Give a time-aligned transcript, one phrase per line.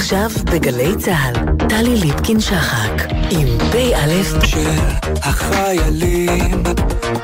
[0.00, 1.34] עכשיו בגלי צה"ל,
[1.68, 4.70] טלי ליפקין-שחק, עם פ"א של
[5.16, 6.62] החיילים,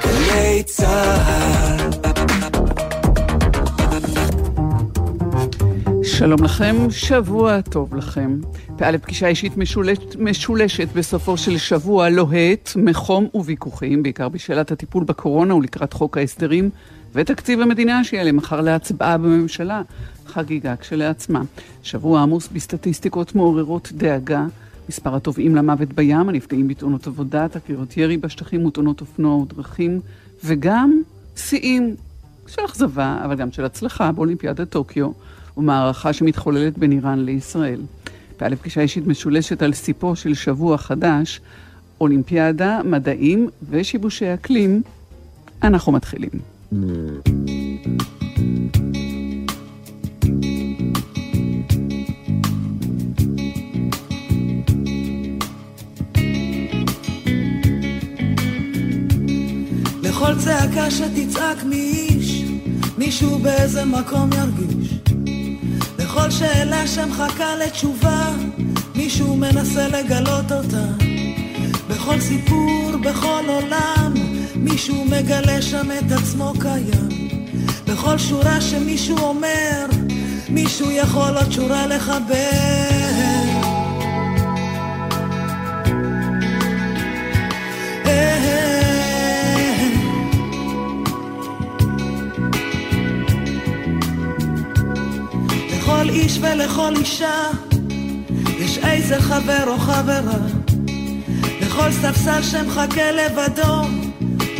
[0.03, 1.91] גלי צה"ל.
[6.03, 8.41] שלום לכם, שבוע טוב לכם.
[8.77, 15.55] פ"א פגישה אישית משולשת, משולשת בסופו של שבוע לוהט, מחום וויכוחים, בעיקר בשאלת הטיפול בקורונה
[15.55, 16.71] ולקראת חוק ההסדרים
[17.13, 19.83] ותקציב המדינה שיעלה מחר להצבעה בממשלה.
[20.27, 21.43] חגיגה כשלעצמה.
[21.83, 24.47] שבוע עמוס בסטטיסטיקות מעוררות דאגה.
[24.89, 30.01] מספר הטובעים למוות בים, הנפגעים בתאונות עבודה, תקריות ירי בשטחים ותאונות אופנוע ודרכים,
[30.45, 31.03] וגם
[31.37, 31.95] שיאים
[32.47, 35.11] של אכזבה, אבל גם של הצלחה באולימפיאדת טוקיו,
[35.57, 37.81] ומערכה שמתחוללת בין איראן לישראל.
[38.37, 41.41] פא' פגישה אישית משולשת על סיפו של שבוע חדש,
[42.01, 44.83] אולימפיאדה, מדעים ושיבושי אקלים.
[45.63, 46.31] אנחנו מתחילים.
[46.73, 46.77] Mm.
[60.17, 62.43] לכל צעקה שתצעק מאיש,
[62.99, 64.95] מישהו באיזה מקום ירגיש.
[65.99, 68.31] לכל שאלה שמחכה לתשובה,
[68.95, 70.87] מישהו מנסה לגלות אותה.
[71.89, 74.15] בכל סיפור, בכל עולם,
[74.55, 77.09] מישהו מגלה שם את עצמו קיים.
[77.87, 79.87] בכל שורה שמישהו אומר,
[80.49, 83.36] מישהו יכול עוד שורה לחבר.
[96.17, 97.43] איש ולכל אישה
[98.59, 100.39] יש איזה חבר או חברה.
[101.61, 103.83] לכל ספסל שמחכה לבדו,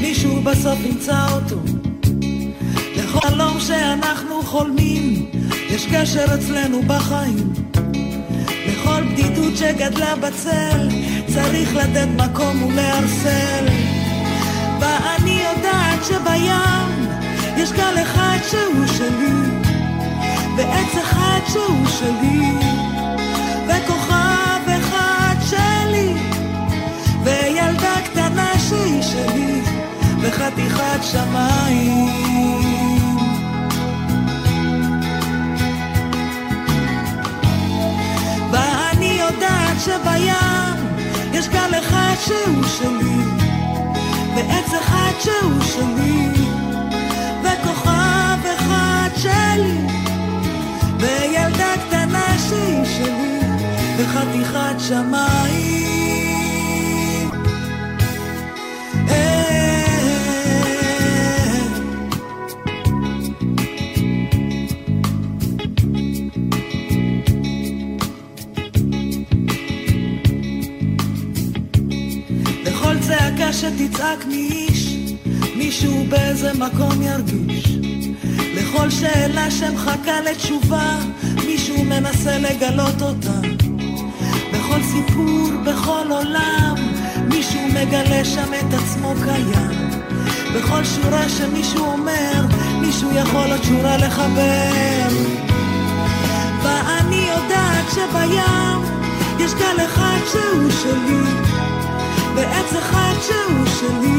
[0.01, 1.57] מישהו בסוף ימצא אותו.
[2.97, 5.31] לכל חלום שאנחנו חולמים,
[5.71, 7.53] יש קשר אצלנו בחיים.
[8.69, 10.89] לכל בדידות שגדלה בצל,
[11.27, 13.67] צריך לתת מקום ולערסל.
[14.81, 17.07] ואני יודעת שבים
[17.57, 19.66] יש גל אחד שהוא שלי.
[20.57, 22.53] ועץ אחד שהוא שלי,
[23.69, 26.15] וכוכב אחד שלי,
[27.23, 29.63] וילדה קטנה שהיא שלי,
[30.21, 32.27] וחתיכת שמיים.
[38.51, 40.87] ואני יודעת שבים
[41.33, 43.19] יש גל אחד שהוא שלי,
[44.37, 46.29] ועץ אחד שהוא שלי,
[47.43, 49.96] וכוכב אחד שלי.
[51.07, 53.41] וילדה קטנה שהיא שלי,
[53.99, 55.87] בחתיכת שמיים.
[72.65, 74.95] לכל צעקה שתצעק מאיש,
[75.57, 77.66] מישהו באיזה מקום ירגיש.
[78.77, 80.97] לכל שאלה שמחכה לתשובה,
[81.47, 83.41] מישהו מנסה לגלות אותה.
[84.53, 86.75] בכל סיפור, בכל עולם,
[87.29, 89.91] מישהו מגלה שם את עצמו קיים.
[90.55, 92.47] בכל שורה שמישהו אומר,
[92.81, 95.09] מישהו יכול עוד שורה לחבר.
[96.63, 98.83] ואני יודעת שבים
[99.39, 101.23] יש גל אחד שהוא שלי,
[102.35, 104.16] ועץ אחד שהוא שלי,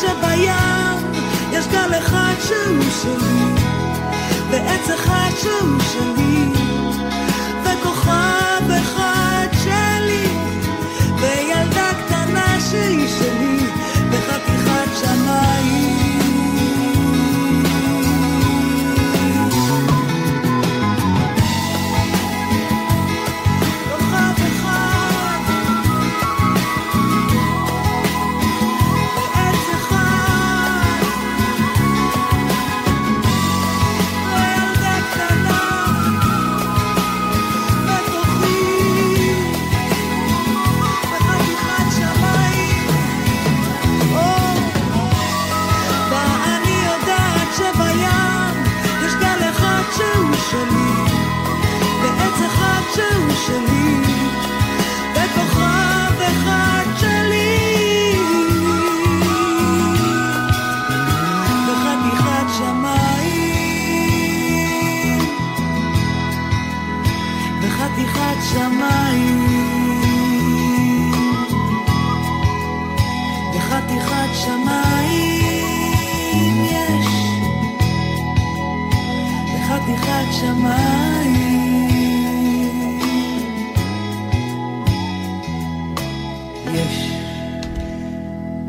[0.00, 0.52] שבים
[1.52, 1.66] יש
[12.70, 13.58] שהיא שלי,
[14.10, 14.92] שמיים.
[15.00, 16.01] שמיים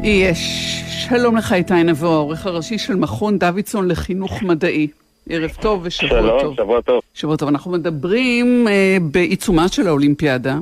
[0.03, 0.83] יש.
[1.09, 4.88] שלום לך איתי נבו, העורך הראשי של מכון דוידסון לחינוך מדעי.
[5.29, 6.55] ערב טוב ושבוע שלום, טוב.
[6.55, 7.01] שבוע טוב.
[7.13, 7.50] שבוע טוב.
[7.50, 10.59] אנחנו מדברים אה, בעיצומה של האולימפיאדה,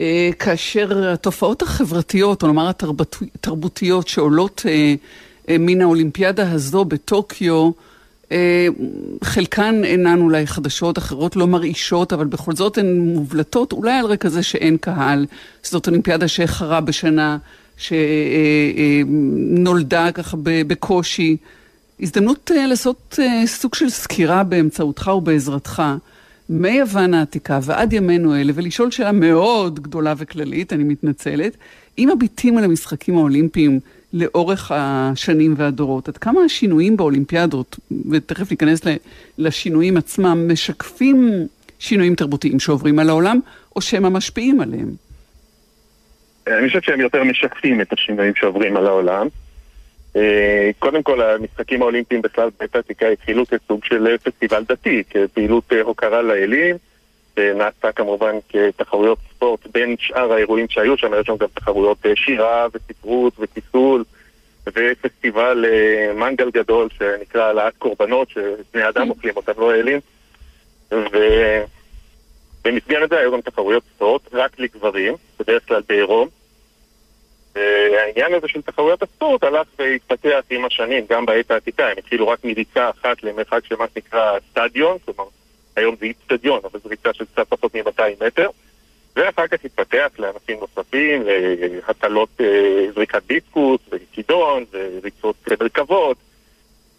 [0.00, 4.94] אה, כאשר התופעות החברתיות, או נאמר התרבות, התרבותיות, שעולות אה,
[5.48, 7.70] אה, מן האולימפיאדה הזו בטוקיו,
[8.32, 8.66] אה,
[9.24, 14.28] חלקן אינן אולי חדשות, אחרות לא מרעישות, אבל בכל זאת הן מובלטות, אולי על רקע
[14.28, 15.26] זה שאין קהל.
[15.62, 17.38] זאת אולימפיאדה שאיחרה בשנה,
[19.06, 21.36] שנולדה ככה בקושי.
[22.00, 25.82] הזדמנות אה, לעשות אה, סוג של סקירה באמצעותך ובעזרתך
[26.48, 31.56] מיוון העתיקה ועד ימינו אלה, ולשאול שאלה מאוד גדולה וכללית, אני מתנצלת,
[31.98, 33.80] אם מביטים על המשחקים האולימפיים
[34.12, 37.78] לאורך השנים והדורות, עד כמה השינויים באולימפיאדות,
[38.10, 38.80] ותכף ניכנס
[39.38, 41.46] לשינויים עצמם, משקפים
[41.78, 43.40] שינויים תרבותיים שעוברים על העולם,
[43.76, 45.09] או שהם המשפיעים עליהם?
[46.58, 49.28] אני חושב שהם יותר משקפים את השינויים שעוברים על העולם.
[50.16, 55.80] אה, קודם כל, המשחקים האולימפיים בכלל בעת העתיקה התחילו כסוג של פסטיבל דתי, כפעילות אה,
[55.80, 56.76] הוקרה לאלים,
[57.36, 62.66] שנעשתה כמובן כתחרויות ספורט בין שאר האירועים שהיו שם, היו שם גם תחרויות אה, שירה
[62.74, 64.04] וספרות וכיסול,
[64.66, 65.64] ופסטיבל
[66.14, 70.00] מנגל גדול שנקרא העלאת קורבנות, שבני אדם אוכלים אותם, לא האלים.
[72.62, 76.28] ובמסגרת זה היו גם תחרויות ספורט רק לגברים, בדרך כלל בעירום.
[77.54, 82.44] והעניין הזה של תחרויות הספורט הלך והתפתח עם השנים, גם בעת העתיקה, הם התחילו רק
[82.44, 85.24] מריצה אחת למרחק של מה שנקרא סטדיון, כלומר,
[85.76, 88.48] היום זה איצטדיון, אבל זו ריצה של קצת פחות מ-200 מטר,
[89.16, 91.22] ואחר כך התפתח לענפים נוספים,
[91.88, 92.46] להטלות אה,
[92.94, 96.16] זריקת דיסקוס, וכידון, וריצות מרכבות,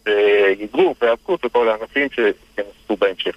[0.06, 3.36] ואגרוף, והאבקות, וכל הענפים שנוספו בהמשך.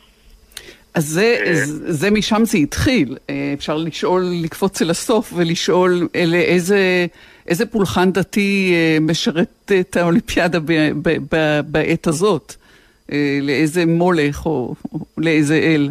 [0.94, 1.54] אז זה, אה.
[1.54, 3.16] זה, זה משם זה התחיל.
[3.30, 7.06] אה, אפשר לשאול, לקפוץ אל הסוף ולשאול אלה, איזה,
[7.48, 12.54] איזה פולחן דתי אה, משרת את האולימפיאדה ב, ב, ב, בעת הזאת?
[13.42, 15.90] לאיזה מולך או, או לאיזה אל?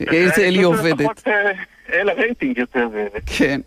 [0.00, 1.02] איזה אל היא עובדת?
[1.02, 1.32] פחות, אה,
[1.92, 3.06] אל הרייטינג יותר אה,
[3.38, 3.60] כן,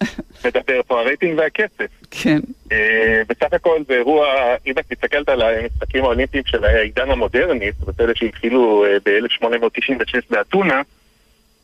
[0.45, 1.88] מדבר פה, הרייטינג והכסף.
[2.12, 2.39] כן.
[2.71, 4.27] אה, בסך הכל זה אירוע,
[4.68, 10.19] אם את מסתכלת על המשחקים האולימפיים של העידן המודרני, זאת אומרת אלה שהתחילו אה, ב-1896
[10.29, 10.81] באתונה,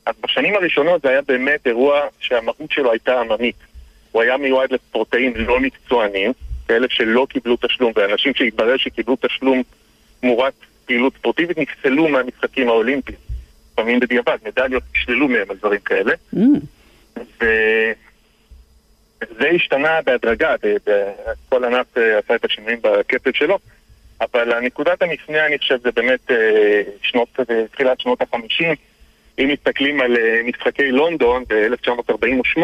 [0.05, 3.55] אז בשנים הראשונות זה היה באמת אירוע שהמהות שלו הייתה עממית.
[4.11, 6.31] הוא היה מיועד לספורטאים לא מקצוענים,
[6.67, 9.63] כאלה שלא קיבלו תשלום, ואנשים שהתברר שקיבלו תשלום
[10.19, 10.53] תמורת
[10.85, 13.26] פעילות ספורטיבית נפסלו מהמשחקים האולימפיים.
[13.77, 16.13] לפעמים בדיעבד, מדליות נשללו מהם על דברים כאלה.
[16.35, 16.39] Mm,
[19.21, 20.55] וזה השתנה בהדרגה,
[21.49, 23.59] כל ענף אה, עשה את השינויים בקצב שלו,
[24.21, 28.73] אבל הנקודת המפנה, אני חושב, זה באמת אה, שנות, אה, תחילת שנות החמישים.
[29.39, 32.61] אם מסתכלים על משחקי לונדון ב-1948,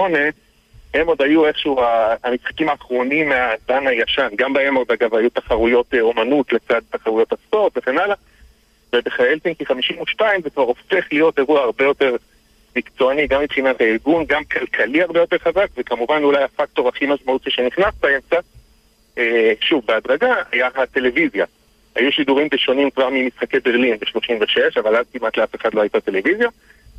[0.94, 1.82] הם עוד היו איכשהו
[2.24, 4.28] המשחקים האחרונים מהזן הישן.
[4.36, 8.16] גם בהם עוד אגב היו תחרויות אומנות לצד תחרויות הספורט וכן הלאה.
[8.94, 12.16] ובחלטינקי 52 זה כבר הופך להיות אירוע הרבה יותר
[12.76, 17.94] מקצועני, גם מבחינת הארגון, גם כלכלי הרבה יותר חזק, וכמובן אולי הפקטור הכי משמעותי שנכנס
[18.02, 18.40] באמצע,
[19.18, 21.46] אה, שוב, בהדרגה, היה הטלוויזיה.
[21.96, 26.48] היו שידורים ראשונים כבר ממשחקי ברלין ב-36, אבל אז כמעט לאף אחד לא הייתה טלוויזיה.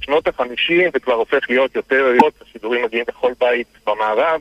[0.00, 4.40] שנות ה-50 זה כבר הופך להיות יותר, השידורים מגיעים לכל בית במערב,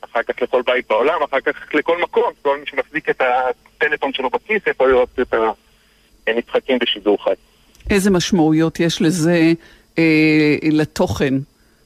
[0.00, 4.30] אחר כך לכל בית בעולם, אחר כך לכל מקום, כל מי שמחזיק את הטלפון שלו
[4.30, 5.34] בכיס יכול לראות את
[6.36, 7.30] המשחקים בשידור חי.
[7.90, 9.52] איזה משמעויות יש לזה
[9.98, 11.34] אה, לתוכן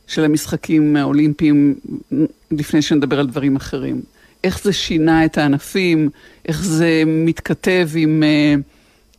[0.07, 1.75] של המשחקים האולימפיים,
[2.51, 4.03] לפני שנדבר על דברים אחרים?
[4.45, 6.11] איך זה שינה את הענפים?
[6.49, 8.55] איך זה מתכתב עם, אה,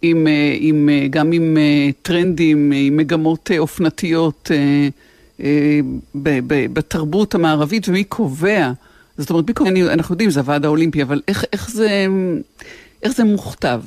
[0.01, 4.51] עם, אה, עם, אה, גם עם אה, טרנדים, עם מגמות אופנתיות
[6.15, 8.71] ב- ב- בתרבות המערבית, ומי קובע?
[9.17, 9.93] זאת אומרת, מי קובע?
[9.93, 12.05] אנחנו יודעים, זה הוועד האולימפי, אבל איך, איך, זה,
[13.03, 13.81] איך זה מוכתב?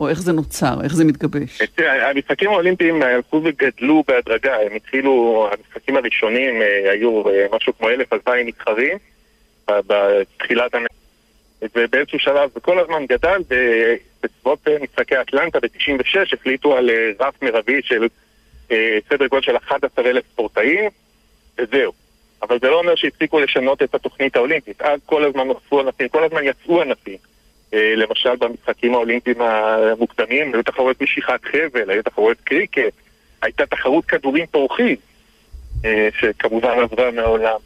[0.00, 0.74] או איך זה נוצר?
[0.84, 1.60] איך זה מתגבש?
[1.78, 8.12] המשחקים האולימפיים הלכו וגדלו בהדרגה, הם התחילו, המשחקים הראשונים אה, היו אה, משהו כמו אלף
[8.12, 8.98] אלפיים מתחרים
[9.68, 10.84] בתחילת המ...
[11.74, 17.42] ובאיזשהו שלב זה כל הזמן גדל, ובסביבות אה, משחקי אטלנטה ב-96 החליטו על אה, רף
[17.42, 18.06] מרבי של
[18.70, 20.90] אה, סדר גודל של 11,000 ספורטאים,
[21.58, 21.92] וזהו.
[22.42, 24.82] אבל זה לא אומר שהפסיקו לשנות את התוכנית האולימפית.
[24.82, 27.16] אז כל הזמן נוספו ענפים, כל הזמן יצאו ענפים.
[27.74, 32.92] אה, למשל במשחקים האולימפיים המוקדמים, היו תחרויות משיכת חבל, היו תחרויות קריקט,
[33.42, 34.96] הייתה תחרות כדורים פורחים.
[35.84, 37.56] אה, שכמובן עברה מהעולם.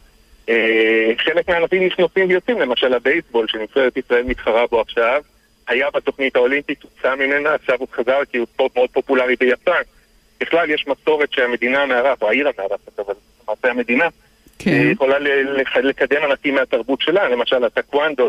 [0.49, 5.21] אה, חלק מהענפים נכנסים ויוצאים, למשל הבייסבול שנבחרת ישראל מתחרה בו עכשיו,
[5.67, 9.81] היה בתוכנית האולימפית, הוצא ממנה, עכשיו הוא חזר כי הוא ספורט מאוד פופולרי ביפן.
[10.39, 14.07] בכלל יש מסורת שהמדינה המארחת, או העיר המארחת, אבל למעשה המדינה,
[14.59, 14.91] כן.
[14.91, 15.17] יכולה
[15.83, 18.27] לקדם ענפים מהתרבות שלה, למשל הטקוונדו,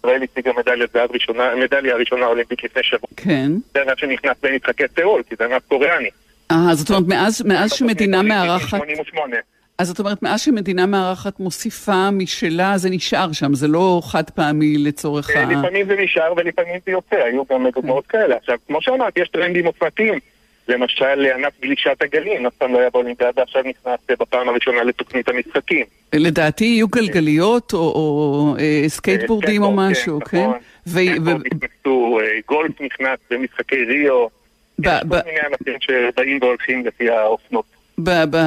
[0.00, 3.08] שישראל הציגה מדליית זהב ראשונה, מדליה הראשונה אולימפית לפני שבוע.
[3.16, 3.52] כן.
[3.74, 6.08] זה ענף שנכנס למשחקי סירול, כי זה ענף קוריאני.
[6.50, 9.36] אה, זאת אומרת, מאז, מאז שמדינה מארחת, האולימפית 88.
[9.78, 14.78] אז זאת אומרת, מאז שמדינה מארחת מוסיפה משלה, זה נשאר שם, זה לא חד פעמי
[14.78, 15.44] לצורך אה, ה...
[15.44, 18.36] לפעמים זה נשאר ולפעמים זה יוצא, היו גם דוגמאות כאלה.
[18.36, 20.18] עכשיו, כמו שאמרת, יש טרנדים אופנתיים.
[20.70, 25.28] למשל, ענף גלישת הגלים, אף פעם לא היה באולימפיאדה, עכשיו נכנס אה, בפעם הראשונה לתוכנית
[25.28, 25.84] המשחקים.
[26.12, 30.38] לדעתי יהיו גלגליות או, אה, סקייטבורדים או סקייטבורד, משהו, כן?
[30.38, 30.58] נכון.
[32.20, 34.26] אה, גולף נכנס במשחקי ריו.
[34.82, 34.90] כל
[35.26, 37.64] מיני ענפים שבאים והולכים לפי האופנות.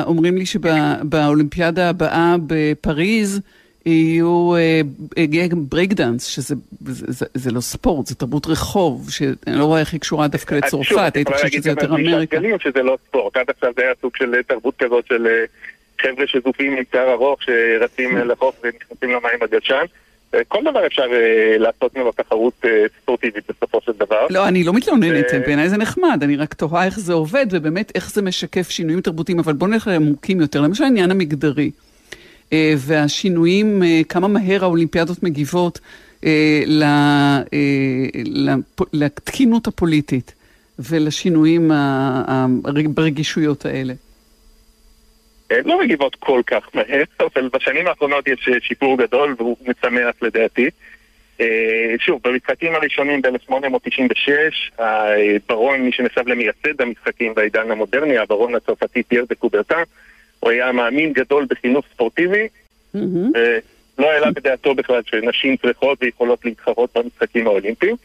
[0.05, 3.41] אומרים לי שבאולימפיאדה הבאה בפריז
[3.85, 4.81] יהיו, אה,
[5.17, 9.79] יהיה גם breakdance, שזה זה, זה, זה לא ספורט, זה תרבות רחוב, שאני לא רואה
[9.79, 12.37] איך היא קשורה דווקא שוב, לצרפת, הייתי חושבת שזה יותר אמריקה.
[12.59, 13.37] שזה לא ספורט.
[13.37, 15.45] עד עכשיו זה היה סוג של אה, תרבות כזאת של אה,
[16.01, 19.39] חבר'ה שזופים עם שיער ארוך שרצים אה, לחוף ונכנסים למים.
[20.33, 24.27] אה, כל דבר אפשר אה, לעשות ממנו תחרות אה, ספורטיבית בסופו של דבר.
[24.29, 27.91] לא, אני לא מתלוננת, אה, בעיניי זה נחמד, אני רק תוהה איך זה עובד, ובאמת
[27.95, 31.92] איך זה משקף שינויים תרבותיים, אבל בואו נלך לעמוקים יותר, למשל העניין המגדרי, אה,
[32.77, 35.79] והשינויים, אה, כמה מהר האולימפיאדות מגיבות
[36.25, 36.63] אה,
[37.53, 38.07] אה,
[38.93, 40.33] לתקינות הפוליטית
[40.79, 41.71] ולשינויים
[42.93, 43.93] ברגישויות האלה.
[45.49, 50.15] הן לא מגיבות כל כך מהר, אבל בשנים האחרונות יש אה, שיפור גדול והוא משמח
[50.21, 50.69] לדעתי.
[51.41, 54.31] אה, שוב, במשחקים הראשונים ב-1896,
[54.79, 59.83] הברון, מי שנחשב למייסד המשחקים בעידן המודרני, הברון הצרפתי פייר דה קוברטן,
[60.43, 62.47] הוא היה מאמין גדול בחינוך ספורטיבי.
[63.97, 67.95] ולא העלה בדעתו בכלל שנשים צריכות ויכולות להתחרות במשחקים האולימפיים.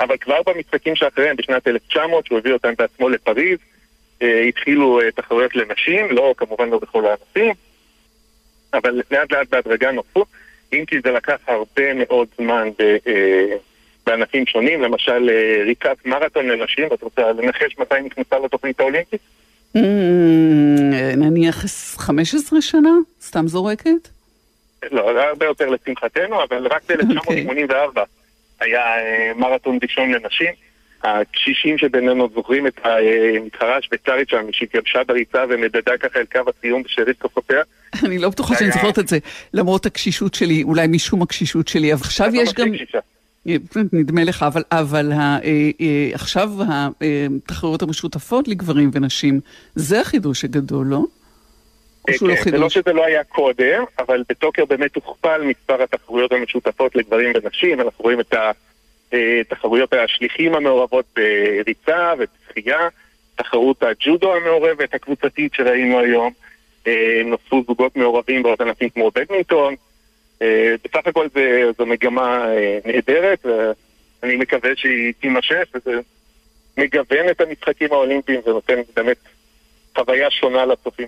[0.00, 3.58] אבל כבר במשחקים שאחריהם, בשנת 1900, שהוא הביא אותם בעצמו לפריז,
[4.22, 7.54] אה, התחילו אה, תחרויות לנשים, לא, כמובן לא בכל הענפים,
[8.74, 10.24] אבל לאט לאט בהדרגה נוספו,
[10.72, 13.56] אם כי זה לקח הרבה מאוד זמן ב, אה,
[14.06, 19.20] בענפים שונים, למשל אה, ריקת מרתון לנשים, את רוצה לנחש מתי נכנסה לתוכנית האולימפית?
[19.76, 21.64] אה, נניח
[21.96, 22.90] 15 שנה?
[23.22, 24.08] סתם זורקת?
[24.92, 28.00] לא, זה הרבה יותר לשמחתנו, אבל רק ב-1984
[28.60, 30.52] היה אה, מרתון ראשון לנשים.
[31.02, 37.18] הקשישים שבינינו זוכרים את המתחרה השוויצרית שם, שהתייבשה בריצה ומדדה ככה אל קו הסיום בשארית
[37.18, 37.60] כוחותיה.
[38.04, 39.18] אני לא בטוחה שאני זוכרת את זה,
[39.54, 42.68] למרות הקשישות שלי, אולי משום הקשישות שלי, אבל עכשיו יש גם.
[43.92, 46.50] נדמה לך, אבל, אבל ה, אה, אה, עכשיו
[47.44, 49.40] התחרויות המשותפות לגברים ונשים,
[49.74, 51.04] זה החידוש הגדול, לא?
[52.08, 52.74] או שהוא לא כן, זה לא חידוש?
[52.74, 58.20] שזה לא היה קודם, אבל בטוקיו באמת הוכפל מספר התחרויות המשותפות לגברים ונשים, אנחנו רואים
[58.20, 58.34] את
[59.12, 62.88] התחרויות השליחים המעורבות בריצה ובשחייה,
[63.36, 66.32] תחרות הג'ודו המעורבת הקבוצתית שראינו היום,
[66.86, 69.76] אה, נוספו זוגות מעורבים בעוד ענפים כמו בדמינטון, אה,
[70.84, 73.46] בסך הכל זה, זו מגמה אה, נהדרת,
[74.22, 76.00] ואני מקווה שהיא תימשך, וזה
[76.78, 79.16] מגוון את המשחקים האולימפיים ונותן באמת
[79.96, 81.06] חוויה שונה לצופים.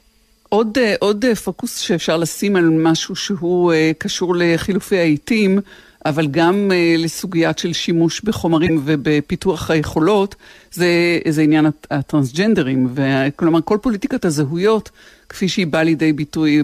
[0.48, 5.58] עוד, אה, עוד אה, פוקוס שאפשר לשים על משהו שהוא אה, קשור לחילופי העיתים,
[6.06, 10.34] אבל גם אה, לסוגיית של שימוש בחומרים ובפיתוח היכולות,
[10.70, 12.88] זה, זה עניין הט- הטרנסג'נדרים.
[13.36, 14.90] כלומר, כל פוליטיקת הזהויות,
[15.28, 16.62] כפי שהיא באה לידי ביטוי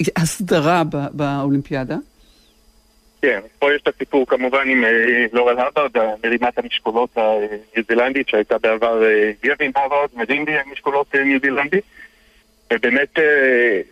[0.00, 0.82] בהסדרה
[1.12, 1.96] באולימפיאדה.
[3.24, 4.90] כן, פה יש את הסיפור כמובן עם אה,
[5.32, 5.90] לורל הרווארד,
[6.24, 11.80] מרימת המשקולות הניו זילנדית שהייתה בעבר אה, גרווין הרווארד, מדינדי המשקולות אה, ניו זילנדי.
[12.72, 13.18] ובאמת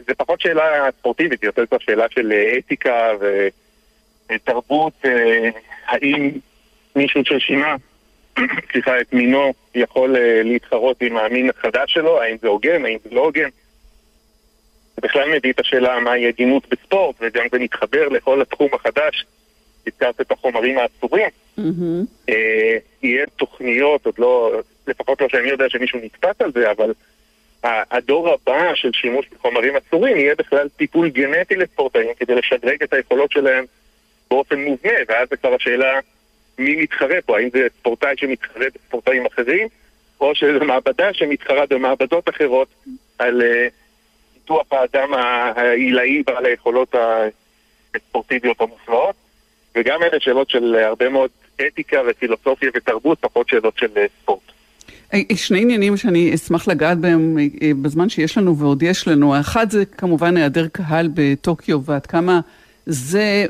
[0.07, 3.11] זה פחות שאלה ספורטיבית, יותר כבר שאלה של אתיקה
[4.31, 5.05] ותרבות,
[5.87, 6.31] האם
[6.97, 7.77] מישהו ששינה,
[8.73, 13.21] סליחה, את מינו יכול להתחרות עם המין החדש שלו, האם זה הוגן, האם זה לא
[13.21, 13.49] הוגן.
[15.03, 19.25] בכלל מביא את השאלה מהי הגינות בספורט, וגם זה מתחבר לכל התחום החדש.
[19.87, 21.29] הזכרת את החומרים האסורים.
[21.59, 22.05] מהמם.
[22.29, 26.93] אה, יהיה תוכניות, עוד לא, לפחות לא שאני יודע שמישהו נתפס על זה, אבל
[27.65, 33.33] הדור הבא של שימוש בחומרים אסורים יהיה בכלל טיפול גנטי לספורטאים כדי לשדרג את היכולות
[33.33, 33.65] שלהם
[34.31, 36.01] באופן מובנה, ואז זה כבר השאלה
[36.59, 39.69] מי מתחרה פה, האם זה ספורטאי שמתחרה בספורטאים אחרים,
[40.21, 42.69] או שזו מעבדה שמתחרה במעבדות אחרות
[43.19, 43.69] על אה,
[44.43, 46.95] פיתוח האדם העילאי בעל היכולות
[47.95, 49.15] הספורטיביות המופלאות,
[49.75, 51.31] וגם אלה שאלות של הרבה מאוד
[51.67, 54.41] אתיקה ופילוסופיה ותרבות, פחות שאלות של אה, ספורט.
[55.35, 57.39] שני עניינים שאני אשמח לגעת בהם
[57.83, 59.35] בזמן שיש לנו ועוד יש לנו.
[59.35, 62.41] האחד זה כמובן היעדר קהל בטוקיו ועד כמה
[62.87, 63.47] זה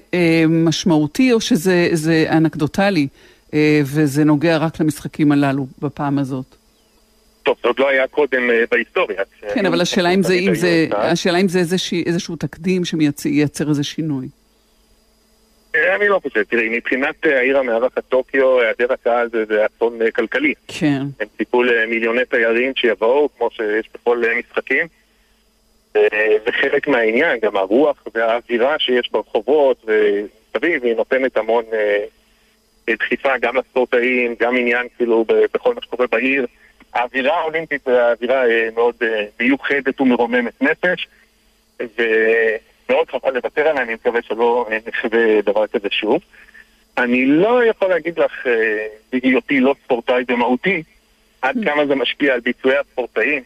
[0.49, 3.09] משמעותי או שזה אנקדוטלי
[3.85, 6.57] וזה נוגע רק למשחקים הללו בפעם הזאת.
[7.43, 9.23] טוב, זה עוד לא היה קודם בהיסטוריה.
[9.55, 13.85] כן, אבל השאלה אם זה, אם זה, השאלה אם זה איזשה, איזשהו תקדים שמייצר איזה
[13.85, 14.29] שינוי.
[15.75, 20.55] אני לא חושב, תראי, מבחינת העיר המארחת טוקיו, היעדר הקהל זה, זה אסון כלכלי.
[20.69, 21.03] כן.
[21.21, 24.87] הם ציפו למיליוני תיירים שיבואו, כמו שיש בכל משחקים.
[26.47, 31.65] וחלק מהעניין, גם הרוח והאווירה שיש ברחובות ומסביב, היא נותנת המון
[32.91, 36.47] דחיפה גם לספורטאים, גם עניין כאילו בכל מה שקורה בעיר.
[36.95, 38.43] האווירה האולימפית זה אווירה
[38.75, 38.95] מאוד
[39.41, 41.09] מיוחדת ומרוממת נפש,
[41.81, 46.21] ומאוד חבל לוותר עליה, אני מקווה שלא נחווה דבר כזה שוב.
[46.99, 48.47] אני לא יכול להגיד לך,
[49.13, 50.83] בהיותי לא ספורטאי במהותי,
[51.43, 53.43] עד כמה זה משפיע על ביצועי הספורטאים,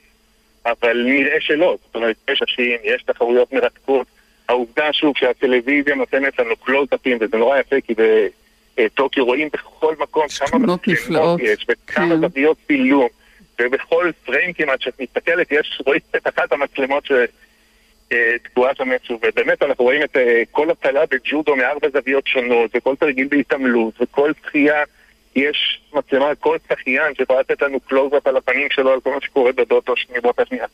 [0.67, 1.77] אבל נראה שלא.
[1.87, 4.07] זאת אומרת, יש אשים, יש תחרויות מרתקות.
[4.49, 7.95] העובדה, שוב, שהטלוויזיה נותנת לנו קלוז-אפים, וזה נורא יפה, כי
[8.77, 12.29] בטוקיו רואים בכל מקום כמה מצלמות יש, וכמה כן.
[12.29, 13.09] זוויות צילום.
[13.61, 19.85] ובכל פריים כמעט שאת מסתכלת, יש, רואים את אחת המצלמות שתקועה שם איכשהו, ובאמת אנחנו
[19.85, 24.83] רואים את אה, כל הטלה בג'ודו מארבע זוויות שונות, וכל תרגיל בהתעמלות, וכל שחייה,
[25.37, 29.53] יש מצלמה כל שחיין שיכולה לתת לנו קלוז-אפ על הפנים שלו, על כל מה שקורה
[29.53, 30.67] באותו שנייה, באותה שנייה.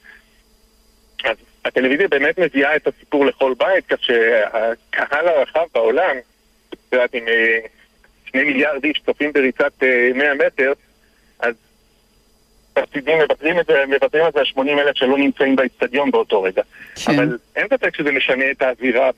[1.24, 6.16] אז הטלוויזיה באמת מביאה את הסיפור לכל בית, כך שהקהל הרחב בעולם,
[6.70, 7.58] את יודעת, עם אה,
[8.24, 10.72] שני מיליארד איש צופים בריצת אה, 100 מטר,
[11.40, 11.54] אז
[12.72, 16.62] תפסידים מוותרים את זה, מוותרים על זה ה-80 אלף שלא נמצאים באצטדיון באותו רגע.
[16.94, 17.14] כן.
[17.14, 19.10] אבל אין ספק שזה משנה את האווירה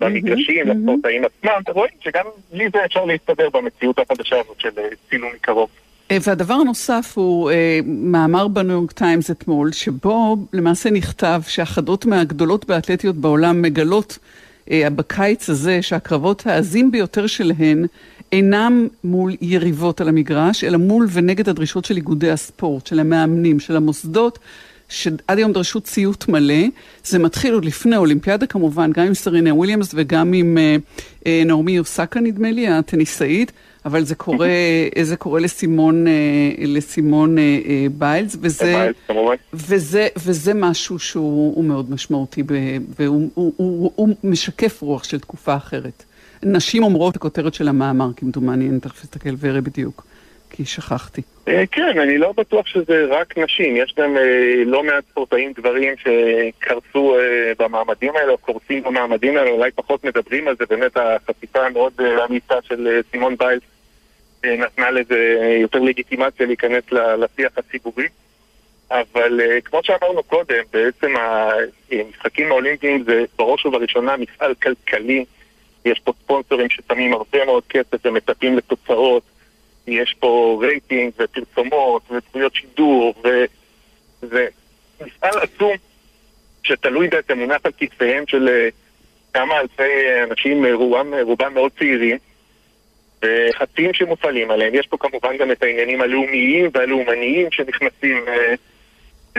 [0.00, 0.80] במגרשים, מהמם.
[0.80, 5.68] לספורטאים עצמם, ורואים שגם בלי זה אפשר להסתדר במציאות החדשה הזאת של אה, צילום מקרוב.
[6.10, 12.64] אה, והדבר הנוסף הוא אה, מאמר בניו יורק טיימס אתמול, שבו למעשה נכתב שאחדות מהגדולות
[12.64, 14.18] באתלטיות בעולם מגלות
[14.70, 17.86] אה, בקיץ הזה שהקרבות העזים ביותר שלהן
[18.32, 23.76] אינם מול יריבות על המגרש, אלא מול ונגד הדרישות של איגודי הספורט, של המאמנים, של
[23.76, 24.38] המוסדות.
[24.90, 26.64] שעד היום דרשו ציות מלא,
[27.04, 30.76] זה מתחיל עוד לפני האולימפיאדה כמובן, גם עם סרינה וויליאמס וגם עם אה,
[31.26, 33.52] אה, נעמי אוסקה נדמה לי, הטניסאית,
[33.84, 34.48] אבל זה קורה,
[35.02, 36.12] זה קורה לסימון, אה,
[36.58, 38.90] לסימון אה, אה, ביילס, וזה.
[39.54, 42.42] וזה, וזה משהו שהוא הוא מאוד משמעותי,
[42.98, 46.04] והוא הוא, הוא, הוא משקף רוח של תקופה אחרת.
[46.42, 50.04] נשים אומרות את הכותרת של המאמר, כמדומני, אני תכף אסתכל ואראה בדיוק,
[50.50, 51.22] כי שכחתי.
[51.48, 55.94] אה, כן, אני לא בטוח שזה רק נשים, יש גם אה, לא מעט ספורטאים גברים
[55.96, 61.66] שקרסו אה, במעמדים האלה, או קורסים במעמדים האלה, אולי פחות מדברים על זה, באמת החשיפה
[61.66, 61.92] המאוד
[62.30, 63.62] אמיצה של סימון ביילס
[64.44, 68.06] נתנה לזה יותר לגיטימציה להיכנס לשיח הציבורי.
[68.90, 71.14] אבל כמו שאמרנו קודם, בעצם
[71.90, 75.24] המשחקים האולימפיים זה בראש ובראשונה מפעל כלכלי.
[75.84, 79.22] יש פה ספונסרים ששמים הרבה מאוד כסף ומצפים לתוצאות.
[79.86, 83.14] יש פה רייטינג ופרסומות וזכויות שידור
[84.22, 84.46] וזה
[85.00, 85.72] מפעל עצום
[86.62, 88.68] שתלוי בעצם מונח על כתפיהם של אה,
[89.34, 92.18] כמה אלפי אנשים, אה, רובם, רובם מאוד צעירים
[93.22, 94.74] וחצים שמופעלים עליהם.
[94.74, 98.54] יש פה כמובן גם את העניינים הלאומיים והלאומניים שנכנסים אה,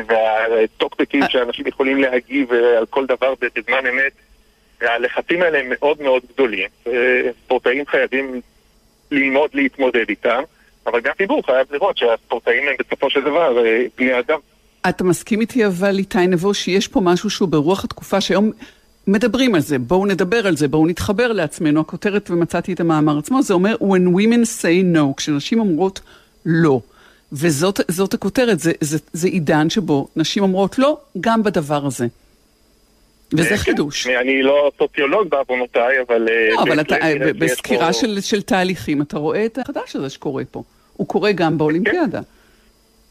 [0.07, 4.11] והטוקבקים שאנשים יכולים להגיב אה, על כל דבר בזמן אמת.
[4.81, 6.67] והלחצים האלה הם מאוד מאוד גדולים.
[6.87, 6.93] אה,
[7.45, 8.41] ספורטאים חייבים
[9.11, 10.43] ללמוד להתמודד איתם,
[10.85, 14.39] אבל גם ציבור חייב לראות שהספורטאים הם בסופו של דבר אה, בני אדם.
[14.89, 18.51] אתה מסכים איתי אבל, איתי נבו, שיש פה משהו שהוא ברוח התקופה שהיום
[19.07, 21.81] מדברים על זה, בואו נדבר על זה, בואו נתחבר לעצמנו.
[21.81, 25.99] הכותרת, ומצאתי את המאמר עצמו, זה אומר When women say no, כשנשים אומרות
[26.45, 26.79] לא.
[27.33, 32.07] וזאת זאת הכותרת, זה, זה, זה עידן שבו נשים אומרות לא, גם בדבר הזה.
[33.33, 34.07] וזה אה, חידוש.
[34.07, 34.17] כן.
[34.21, 36.27] אני לא סוציולוג בעוונותיי, אבל...
[36.29, 40.09] אה, לא, אבל אתה, שיש בסקירה פה- של, של תהליכים, אתה רואה את החדש הזה
[40.09, 40.63] שקורה פה.
[40.93, 42.21] הוא קורה גם באולימפיאדה.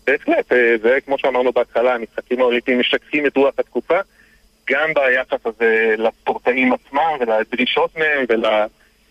[0.07, 3.99] בהחלט, אה, זה כמו שאמרנו בהתחלה, המשחקים האולימפיים משקפים את רוח התקופה,
[4.71, 8.25] גם ביחס הזה לספורטאים עצמם ולדרישות מהם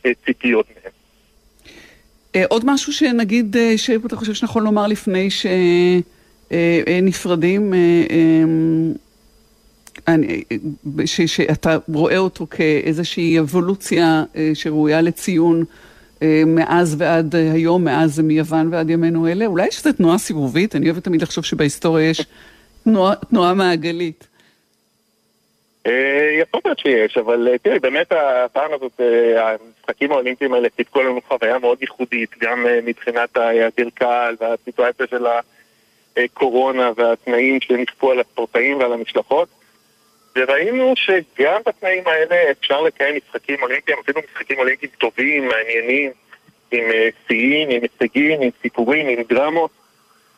[0.06, 0.92] ולציפיות מהם.
[2.36, 5.28] אה, עוד משהו שנגיד, אה, שאתה חושב שנכון לומר לפני
[6.50, 7.74] שנפרדים,
[11.06, 15.64] שאתה רואה אותו כאיזושהי אבולוציה אה, שראויה לציון
[16.22, 19.46] אה, מאז ועד היום, מאז מיוון ועד ימינו אלה?
[19.46, 20.76] אולי יש איזו תנועה סיבובית?
[20.76, 22.26] אני אוהבת תמיד לחשוב שבהיסטוריה יש
[22.84, 24.28] תנועה, תנועה מעגלית.
[25.88, 29.02] אה, יכול להיות שיש, אבל תראי, באמת הפעם הזאת,
[29.38, 35.26] המשחקים האולימפיים האלה סיפקו לנו חוויה מאוד ייחודית, גם מבחינת היעדר קהל והסיטואציה של
[36.18, 39.48] הקורונה והתנאים שנכפו על הספורטאים ועל המשלחות.
[40.40, 46.12] וראינו שגם בתנאים האלה אפשר לקיים משחקים אולימפיים, אפילו משחקים אולימפיים טובים, מעניינים,
[46.72, 49.72] עם אה, שיאים, עם הישגים, עם סיפורים, עם דרמות.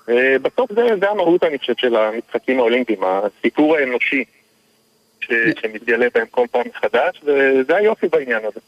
[0.10, 4.24] אה, בסוף זה, זה המהות, אני חושב, של המשחקים האולימפיים, הסיפור האנושי
[5.22, 8.60] ש, שמתגלה בהם כל פעם מחדש, וזה היופי בעניין הזה.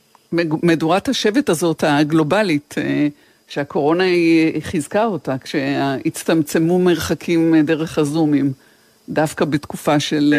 [0.63, 3.07] מדורת השבט הזאת, הגלובלית, אה,
[3.47, 8.51] שהקורונה היא חיזקה אותה, כשהצטמצמו מרחקים דרך הזומים,
[9.09, 10.33] דווקא בתקופה של,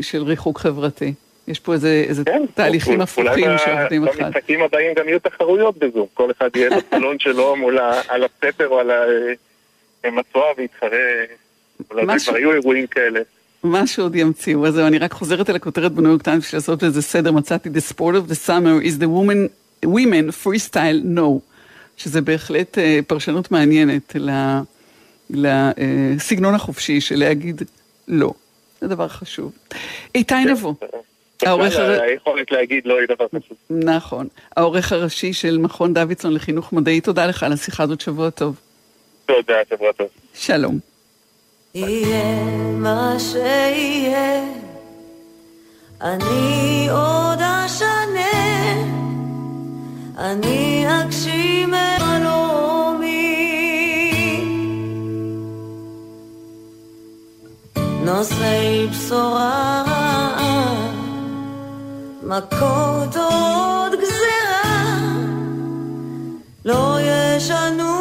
[0.00, 1.12] של ריחוק חברתי.
[1.48, 4.14] יש פה איזה, איזה כן, תהליכים הפוכים שעובדים אחד.
[4.14, 6.06] אולי במשחקים הבאים גם יהיו תחרויות בזום.
[6.14, 8.90] כל אחד יהיה בסלון שלו מול ה, על הספר או על
[10.04, 10.98] המסוע ויתחרה.
[11.90, 13.20] אולי כבר היו אירועים כאלה.
[13.62, 14.66] מה שעוד ימציאו.
[14.66, 17.32] אז אני רק חוזרת אל הכותרת בניו יורק טיימס בשביל לעשות לזה סדר.
[17.32, 19.48] מצאתי The sport of the summer is the woman,
[19.86, 21.40] women freestyle no.
[21.96, 24.16] שזה בהחלט uh, פרשנות מעניינת
[25.30, 27.62] לסגנון החופשי של להגיד
[28.08, 28.32] לא.
[28.80, 29.52] זה דבר חשוב.
[30.14, 30.74] איתי כן, נבו.
[31.42, 32.02] העורך הר...
[32.02, 33.56] היכולת להגיד לא היא דבר חשוב.
[33.70, 34.28] נכון.
[34.56, 38.60] העורך הראשי של מכון דוידסון לחינוך מדעי, תודה לך על השיחה הזאת, שבוע טוב.
[39.26, 40.08] תודה, שבוע טוב.
[40.34, 40.78] שלום.
[41.74, 42.44] יהיה
[42.78, 44.44] מה שיהיה,
[46.00, 48.32] אני עוד אשנה,
[50.18, 51.17] אני אגשים
[58.18, 59.84] נושאי בשורה
[62.22, 64.96] מכות עוד גזירה
[66.64, 67.97] לא ישנו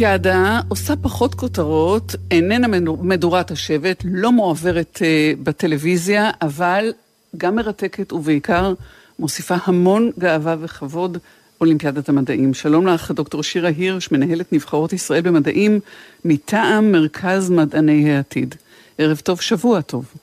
[0.00, 2.66] ועוד אולימפיאדה עושה פחות כותרות, איננה
[3.02, 6.92] מדורת השבט, לא מועברת uh, בטלוויזיה, אבל
[7.36, 8.74] גם מרתקת ובעיקר
[9.18, 11.18] מוסיפה המון גאווה וכבוד
[11.60, 12.54] אולימפיאדת המדעים.
[12.54, 15.80] שלום לך, דוקטור שירה הירש, מנהלת נבחרות ישראל במדעים
[16.24, 18.54] מטעם מרכז מדעני העתיד.
[18.98, 20.14] ערב טוב, שבוע טוב.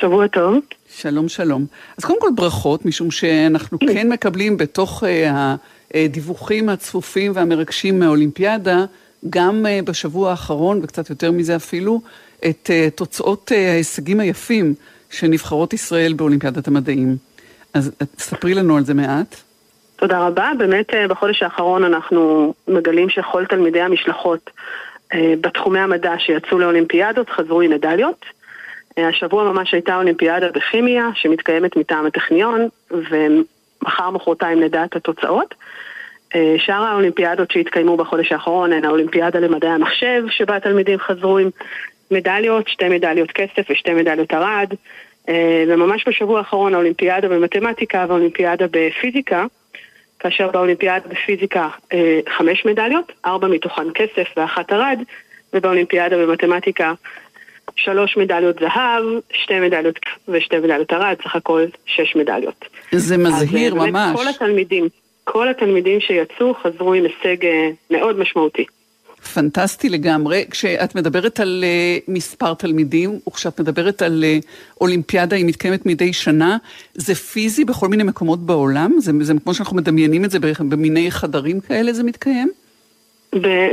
[0.00, 0.54] שבוע טוב.
[0.96, 1.66] שלום, שלום.
[1.98, 5.06] אז קודם כל ברכות, משום שאנחנו כן מקבלים בתוך uh,
[5.94, 8.84] הדיווחים הצפופים והמרגשים מהאולימפיאדה,
[9.30, 12.00] גם uh, בשבוע האחרון, וקצת יותר מזה אפילו,
[12.38, 14.74] את uh, תוצאות uh, ההישגים היפים
[15.10, 17.16] של נבחרות ישראל באולימפיאדת המדעים.
[17.74, 19.36] אז ספרי לנו על זה מעט.
[19.96, 20.50] תודה רבה.
[20.58, 24.50] באמת בחודש האחרון אנחנו מגלים שכל תלמידי המשלחות
[25.14, 28.24] בתחומי המדע שיצאו לאולימפיאדות חזרו עם מדליות.
[28.96, 35.54] השבוע ממש הייתה אולימפיאדה בכימיה שמתקיימת מטעם הטכניון ומחר מחרתיים נדע את התוצאות.
[36.58, 41.50] שאר האולימפיאדות שהתקיימו בחודש האחרון הן האולימפיאדה למדעי המחשב שבה התלמידים חזרו עם
[42.10, 44.74] מדליות, שתי מדליות כסף ושתי מדליות ארד
[45.68, 49.44] וממש בשבוע האחרון האולימפיאדה במתמטיקה והאולימפיאדה בפיזיקה
[50.18, 51.68] כאשר באולימפיאדה בפיזיקה
[52.36, 54.98] חמש מדליות, ארבע מתוכן כסף ואחת ארד
[55.52, 56.92] ובאולימפיאדה במתמטיקה
[57.76, 62.64] שלוש מדליות זהב, שתי מדליות ושתי מדליות ארד, סך הכל שש מדליות.
[62.92, 64.16] זה מזהיר אז, ממש.
[64.16, 64.88] כל התלמידים,
[65.24, 67.36] כל התלמידים שיצאו חזרו עם הישג
[67.90, 68.64] מאוד משמעותי.
[69.34, 70.44] פנטסטי לגמרי.
[70.50, 74.46] כשאת מדברת על uh, מספר תלמידים, וכשאת מדברת על uh,
[74.80, 76.56] אולימפיאדה, היא מתקיימת מדי שנה,
[76.94, 78.92] זה פיזי בכל מיני מקומות בעולם?
[78.98, 82.48] זה, זה כמו שאנחנו מדמיינים את זה במיני חדרים כאלה זה מתקיים?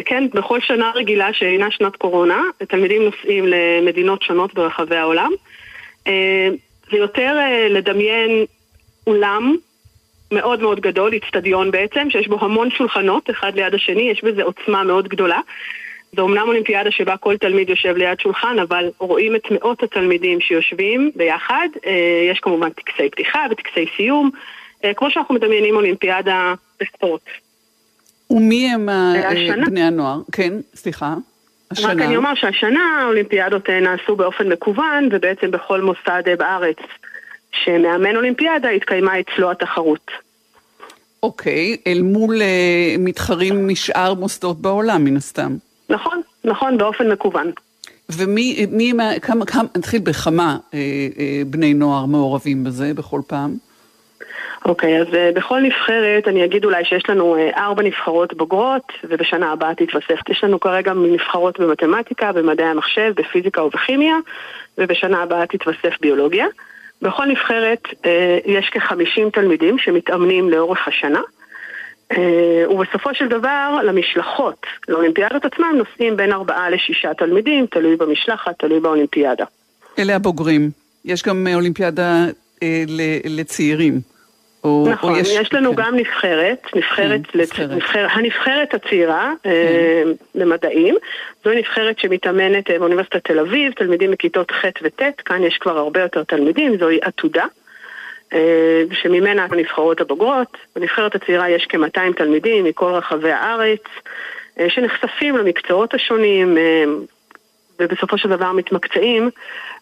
[0.06, 5.32] כן, בכל שנה רגילה שאינה שנת קורונה, תלמידים נוסעים למדינות שונות ברחבי העולם.
[6.92, 7.38] זה יותר
[7.70, 8.46] לדמיין
[9.08, 9.56] אולם
[10.32, 14.84] מאוד מאוד גדול, איצטדיון בעצם, שיש בו המון שולחנות אחד ליד השני, יש בזה עוצמה
[14.84, 15.39] מאוד גדולה.
[16.15, 21.12] זו אומנם אולימפיאדה שבה כל תלמיד יושב ליד שולחן, אבל רואים את מאות התלמידים שיושבים
[21.15, 21.68] ביחד.
[22.32, 24.30] יש כמובן טקסי פתיחה וטקסי סיום,
[24.96, 27.22] כמו שאנחנו מדמיינים אולימפיאדה בספורט.
[28.30, 29.65] ומי הם השנה?
[29.65, 30.20] בני הנוער?
[30.32, 31.13] כן, סליחה.
[31.72, 31.92] השנה.
[31.92, 36.78] רק אני אומר שהשנה האולימפיאדות נעשו באופן מקוון, ובעצם בכל מוסד בארץ
[37.52, 40.12] שמאמן אולימפיאדה התקיימה אצלו התחרות.
[41.24, 45.56] אוקיי, אל מול uh, מתחרים משאר מוסדות בעולם, מן הסתם.
[45.90, 47.52] נכון, נכון, באופן מקוון.
[48.10, 50.80] ומי, מי, כמה, כמה, נתחיל בכמה אה,
[51.20, 53.56] אה, בני נוער מעורבים בזה בכל פעם?
[54.66, 58.84] אוקיי, okay, אז uh, בכל נבחרת אני אגיד אולי שיש לנו uh, ארבע נבחרות בוגרות
[59.04, 60.30] ובשנה הבאה תתווסף.
[60.30, 64.16] יש לנו כרגע נבחרות במתמטיקה, במדעי המחשב, בפיזיקה ובכימיה
[64.78, 66.46] ובשנה הבאה תתווסף ביולוגיה.
[67.02, 68.08] בכל נבחרת uh,
[68.46, 71.22] יש כחמישים תלמידים שמתאמנים לאורך השנה
[72.14, 72.18] uh,
[72.70, 79.46] ובסופו של דבר למשלחות, לאולימפיאדות עצמם נוסעים בין ארבעה לשישה תלמידים, תלוי במשלחת, תלוי באולימפיאדה.
[80.00, 80.70] אלה הבוגרים.
[81.06, 82.62] יש גם אולימפיאדה uh,
[83.26, 84.19] לצעירים.
[84.63, 85.84] או, נכון, או יש, יש לנו כן.
[85.84, 87.50] גם נבחרת, נבחרת, כן, לצ...
[87.50, 87.72] נבחרת.
[87.72, 89.50] נבחר, הנבחרת הצעירה כן.
[89.50, 90.04] אה,
[90.36, 90.95] למדעים,
[91.43, 96.02] זו נבחרת שמתאמנת אה, באוניברסיטת תל אביב, תלמידים מכיתות ח' וט', כאן יש כבר הרבה
[96.02, 97.45] יותר תלמידים, זוהי עתודה,
[98.34, 103.84] אה, שממנה הנבחרות הבוגרות, בנבחרת הצעירה יש כ-200 תלמידים מכל רחבי הארץ,
[104.60, 106.84] אה, שנחשפים למקצועות השונים, אה,
[107.80, 109.30] ובסופו של דבר מתמקצעים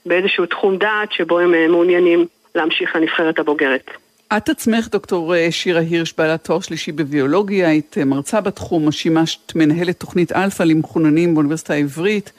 [0.06, 3.92] באיזשהו תחום דעת שבו הם אה, מעוניינים להמשיך לנבחרת הבוגרת.
[4.34, 9.56] את עצמך, דוקטור אה, שירה הירש, בעלת תואר שלישי בביולוגיה, היית אה, מרצה בתחום, שימשת
[9.56, 12.32] מנהלת תוכנית אלפא למחוננים באוניברסיטה העברית,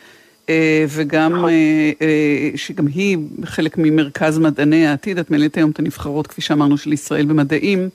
[0.48, 1.50] אה, וגם, נכון.
[2.56, 7.26] שגם היא חלק ממרכז מדעני העתיד, את מנהלת היום את הנבחרות, כפי שאמרנו, של ישראל
[7.26, 7.88] במדעים.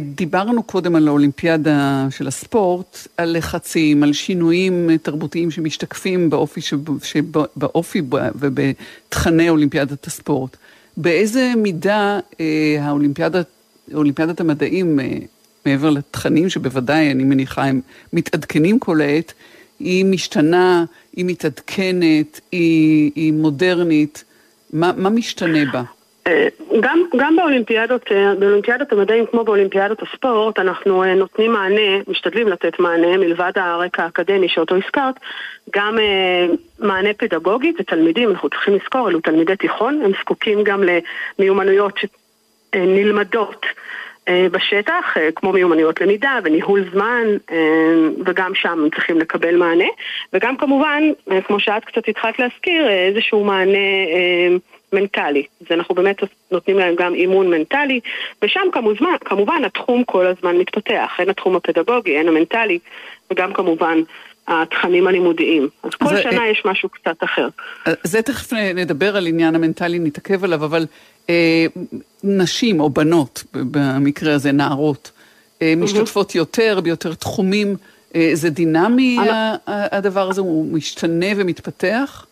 [0.00, 6.60] דיברנו קודם על האולימפיאדה של הספורט, על לחצים, על שינויים תרבותיים שמשתקפים באופי,
[7.02, 8.02] שבאופי
[8.34, 10.56] ובתכני אולימפיאדת הספורט.
[10.98, 13.46] באיזה מידה אה, האולימפיאדת,
[13.94, 15.18] אולימפיאדת המדעים, אה,
[15.66, 17.80] מעבר לתכנים שבוודאי, אני מניחה, הם
[18.12, 19.32] מתעדכנים כל העת,
[19.80, 20.84] היא משתנה,
[21.16, 24.24] היא מתעדכנת, היא, היא מודרנית,
[24.72, 25.82] מה, מה משתנה בה?
[26.28, 26.48] אה,
[26.80, 32.78] גם, גם באולימפיאדות, אה, באולימפיאדות המדעים כמו באולימפיאדות הספורט, אנחנו אה, נותנים מענה, משתדלים לתת
[32.78, 35.14] מענה, מלבד הרקע האקדמי שאותו הזכרת,
[35.70, 35.98] גם
[36.78, 40.82] מענה פדגוגי ותלמידים, אנחנו צריכים לזכור, אלו תלמידי תיכון, הם זקוקים גם
[41.38, 43.66] למיומנויות שנלמדות
[44.30, 47.26] בשטח, כמו מיומנויות למידה וניהול זמן,
[48.26, 49.88] וגם שם הם צריכים לקבל מענה,
[50.32, 51.02] וגם כמובן,
[51.46, 53.78] כמו שאת קצת התחלת להזכיר, איזשהו מענה
[54.92, 55.42] מנטלי.
[55.60, 56.16] אז אנחנו באמת
[56.50, 58.00] נותנים להם גם אימון מנטלי,
[58.44, 62.78] ושם כמובן, כמובן התחום כל הזמן מתפתח, הן התחום הפדגוגי, הן המנטלי,
[63.32, 63.98] וגם כמובן
[64.48, 65.68] התכנים הלימודיים.
[65.82, 67.48] אז כל זה- שנה יש משהו קצת אחר.
[68.04, 70.86] זה תכף נדבר על עניין המנטלי, נתעכב עליו, אבל
[71.30, 71.66] אה,
[72.24, 75.10] נשים או בנות, במקרה הזה נערות,
[75.62, 77.76] אה, משתתפות יותר ביותר תחומים,
[78.14, 79.30] אה, זה דינמי אני-
[79.66, 82.24] הדבר הזה, הוא משתנה ומתפתח?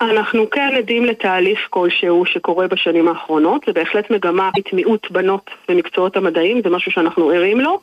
[0.00, 6.62] אנחנו כן עדים לתהליך כלשהו שקורה בשנים האחרונות, זה בהחלט מגמה מיעוט בנות במקצועות המדעיים,
[6.62, 7.80] זה משהו שאנחנו ערים לו.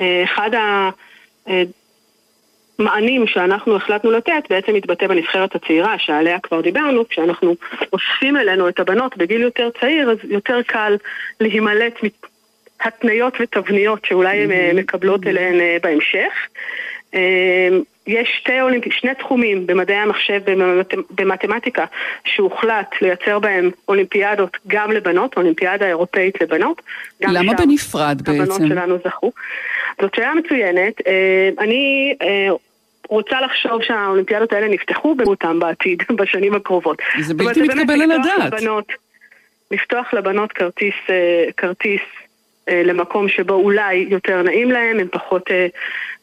[0.00, 0.50] אה, אחד
[2.78, 7.54] המענים שאנחנו החלטנו לתת בעצם מתבטא בנבחרת הצעירה, שעליה כבר דיברנו, כשאנחנו
[7.92, 10.96] אוספים אלינו את הבנות בגיל יותר צעיר, אז יותר קל
[11.40, 11.94] להימלט
[12.80, 16.32] התניות ותבניות שאולי הן אה, מקבלות אליהן אה, בהמשך.
[18.06, 18.84] יש שתי אולימפ...
[18.92, 20.40] שני תחומים במדעי המחשב
[21.10, 21.84] ובמתמטיקה
[22.24, 26.82] שהוחלט לייצר בהם אולימפיאדות גם לבנות, אולימפיאדה אירופאית לבנות.
[27.20, 28.68] למה בנפרד הבנות בעצם?
[28.68, 29.32] שלנו זכו.
[30.00, 30.94] זאת שאלה מצוינת.
[31.06, 32.48] אה, אני אה,
[33.08, 36.98] רוצה לחשוב שהאולימפיאדות האלה נפתחו במותם בעתיד, בשנים הקרובות.
[37.20, 38.62] זה בלתי מתקבל על הדעת.
[39.70, 42.00] לפתוח לבנות כרטיס, אה, כרטיס
[42.84, 45.66] למקום שבו אולי יותר נעים להם, הן פחות אה,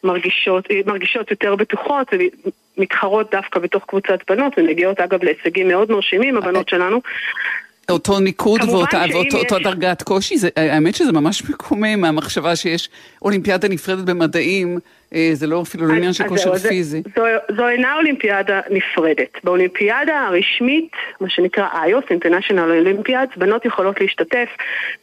[0.04, 2.08] מרגישות, אה, מרגישות יותר בטוחות
[2.78, 7.00] ומתחרות דווקא בתוך קבוצת בנות ומגיעות אגב להישגים מאוד מרשימים, הבנות שלנו.
[7.90, 12.88] אותו ניקוד ואותה אותה יש- דרגת קושי, זה, האמת שזה ממש מקומם מהמחשבה שיש
[13.22, 14.80] אולימפיאדה נפרדת במדעים, אה,
[15.32, 17.02] זה לא אפילו לא עניין של אז כושר זה- פיזי.
[17.16, 17.22] זו,
[17.56, 19.44] זו אינה אולימפיאדה נפרדת.
[19.44, 20.88] באולימפיאדה הרשמית,
[21.20, 24.48] מה שנקרא IOS, International Olympiads, בנות יכולות להשתתף,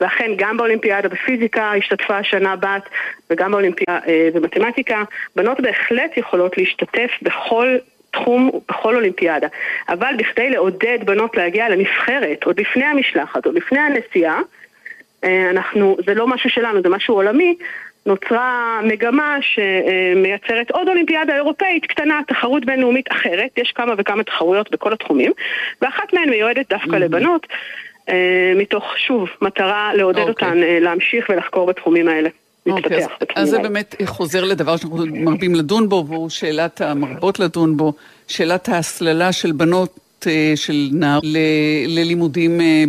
[0.02, 2.89] ואכן גם באולימפיאדה בפיזיקה השתתפה השנה בת,
[3.30, 5.04] וגם באולימפיאדה אה, במתמטיקה,
[5.36, 7.76] בנות בהחלט יכולות להשתתף בכל...
[8.12, 9.48] תחום בכל אולימפיאדה,
[9.89, 14.39] אבל בכדי לעודד בנות להגיע לנבחרת, עוד לפני המשלחת, עוד לפני הנסיעה,
[15.24, 17.56] אה, אנחנו, זה לא משהו שלנו, זה משהו עולמי,
[18.06, 24.94] נוצרה מגמה שמייצרת עוד אולימפיאדה אירופאית קטנה, תחרות בינלאומית אחרת, יש כמה וכמה תחרויות בכל
[24.94, 25.32] התחומים,
[25.82, 27.48] ואחת מהן מיועדת דווקא לבנות,
[28.10, 30.48] אה, מתוך, שוב, מטרה לעודד אוקיי.
[30.48, 32.30] אותן אה, להמשיך ולחקור בתחומים האלה.
[32.70, 33.60] אוקיי, אז, להתפתח בתחומים אז זה.
[33.60, 37.94] באמת חוזר לדבר שאנחנו מרבים לדון בו, והוא שאלת המרבות לדון בו,
[38.28, 40.00] שאלת ההסללה של בנות,
[40.56, 41.20] של נער,
[41.88, 42.84] ללימודים, אה,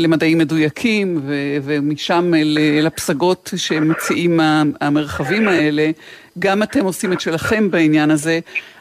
[0.00, 1.20] למדעים מדויקים,
[1.62, 2.32] ומשם
[2.82, 4.40] לפסגות שמציעים
[4.80, 5.90] המרחבים האלה.
[6.38, 8.40] גם אתם עושים את שלכם בעניין הזה,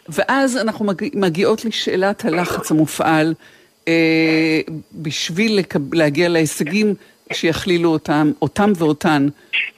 [0.09, 3.33] ואז אנחנו מגיע, מגיעות לשאלת הלחץ המופעל
[3.87, 4.61] אה,
[4.93, 5.59] בשביל
[5.93, 6.93] להגיע להישגים
[7.33, 9.27] שיכלילו אותם, אותם ואותן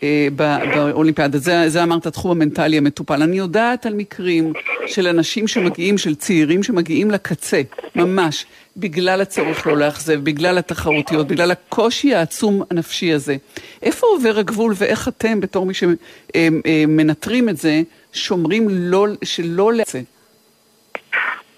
[0.04, 1.38] אה, ב- באולימפיאדה.
[1.38, 3.22] זה, זה אמרת התחום המנטלי המטופל.
[3.24, 4.54] אני יודעת על מקרים
[4.88, 7.62] של אנשים שמגיעים, של צעירים שמגיעים לקצה,
[7.96, 8.46] ממש,
[8.78, 13.36] בגלל הצורך לא לאכזב, בגלל התחרותיות, בגלל הקושי העצום הנפשי הזה.
[13.82, 17.82] איפה עובר הגבול ואיך אתם, בתור מי שמנטרים את זה,
[18.14, 20.00] שומרים לא, שלא לצא?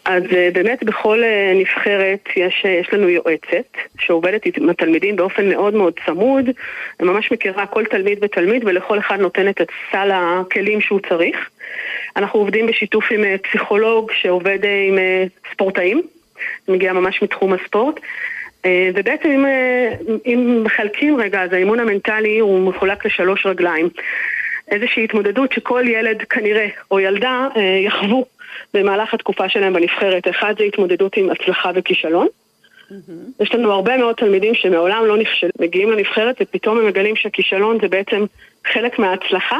[0.06, 5.50] אז אה, באמת בכל אה, נבחרת יש, אה, יש לנו יועצת שעובדת עם התלמידים באופן
[5.50, 6.50] מאוד מאוד צמוד,
[7.00, 11.50] ממש מכירה כל תלמיד ותלמיד ולכל אחד נותנת את סל הכלים שהוא צריך.
[12.16, 14.98] אנחנו עובדים בשיתוף עם פסיכולוג שעובד עם
[15.52, 16.02] ספורטאים,
[16.68, 18.00] מגיע ממש מתחום הספורט.
[18.68, 19.46] ובעצם אם,
[20.26, 23.90] אם מחלקים רגע, אז האימון המנטלי הוא מחולק לשלוש רגליים.
[24.72, 27.48] איזושהי התמודדות שכל ילד כנראה או ילדה
[27.86, 28.26] יחוו
[28.74, 30.28] במהלך התקופה שלהם בנבחרת.
[30.28, 32.28] אחד זה התמודדות עם הצלחה וכישלון.
[33.40, 37.88] יש לנו הרבה מאוד תלמידים שמעולם לא נכשלו, מגיעים לנבחרת ופתאום הם מגלים שהכישלון זה
[37.88, 38.26] בעצם
[38.74, 39.60] חלק מההצלחה,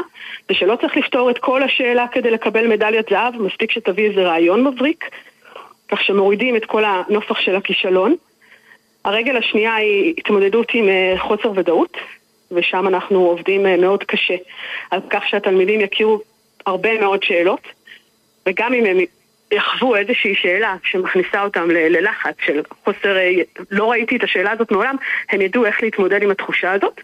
[0.50, 5.04] ושלא צריך לפתור את כל השאלה כדי לקבל מדליית זהב, מספיק שתביא איזה רעיון מבריק,
[5.88, 8.14] כך שמורידים את כל הנופח של הכישלון.
[9.04, 11.96] הרגל השנייה היא התמודדות עם אה, חוסר ודאות,
[12.50, 14.34] ושם אנחנו עובדים אה, מאוד קשה
[14.90, 16.20] על כך שהתלמידים יכירו
[16.66, 17.60] הרבה מאוד שאלות,
[18.46, 18.98] וגם אם הם
[19.52, 23.30] יחוו איזושהי שאלה שמכניסה אותם ללחץ של חוסר, אה,
[23.70, 24.96] לא ראיתי את השאלה הזאת מעולם,
[25.30, 27.00] הם ידעו איך להתמודד עם התחושה הזאת.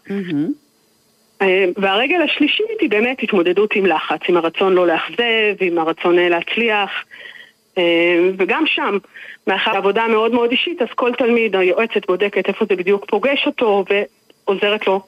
[1.42, 6.28] אה, והרגל השלישית היא באמת התמודדות עם לחץ, עם הרצון לא לאכזב, עם הרצון אה,
[6.28, 6.90] להצליח.
[8.38, 8.98] וגם שם,
[9.46, 13.84] מאחר עבודה מאוד מאוד אישית, אז כל תלמיד, היועצת בודקת איפה זה בדיוק פוגש אותו
[14.46, 15.00] ועוזרת לו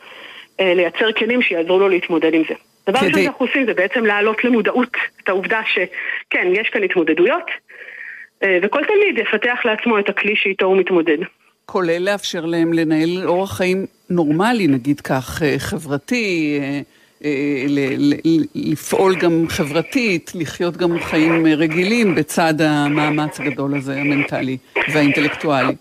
[0.60, 2.54] לייצר כלים שיעזרו לו להתמודד עם זה.
[2.86, 4.90] דבר ראשון כדי- שאנחנו עושים זה בעצם להעלות למודעות
[5.22, 7.46] את העובדה שכן, יש כאן התמודדויות,
[8.42, 11.18] אה, וכל תלמיד יפתח לעצמו את הכלי שאיתו הוא מתמודד.
[11.66, 16.80] כולל לאפשר להם לנהל אורח חיים נורמלי, נגיד כך, אה, חברתי, אה,
[18.54, 24.56] לפעול גם חברתית, לחיות גם חיים רגילים בצד המאמץ הגדול הזה, המנטלי
[24.92, 25.74] והאינטלקטואלי.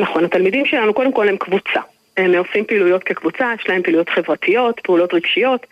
[0.00, 1.80] נכון, התלמידים שלנו קודם כל הם קבוצה.
[2.18, 5.66] הם עושים פעילויות כקבוצה, יש להם פעילויות חברתיות, פעולות רגשיות.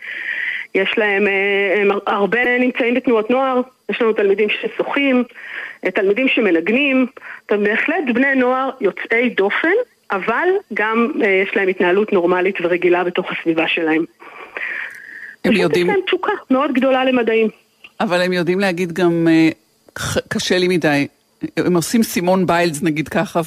[0.75, 5.23] יש להם, אה, הם הרבה נמצאים בתנועות נוער, יש לנו תלמידים ששוחים,
[5.85, 7.05] אה, תלמידים שמנגנים,
[7.51, 9.77] בהחלט בני נוער יוצאי דופן,
[10.11, 14.05] אבל גם אה, יש להם התנהלות נורמלית ורגילה בתוך הסביבה שלהם.
[15.45, 17.47] הם יודעים, יש להם תשוקה מאוד גדולה למדעים.
[17.99, 19.27] אבל הם יודעים להגיד גם,
[20.27, 21.07] קשה לי מדי.
[21.57, 23.41] הם עושים סימון ביילס נגיד ככה,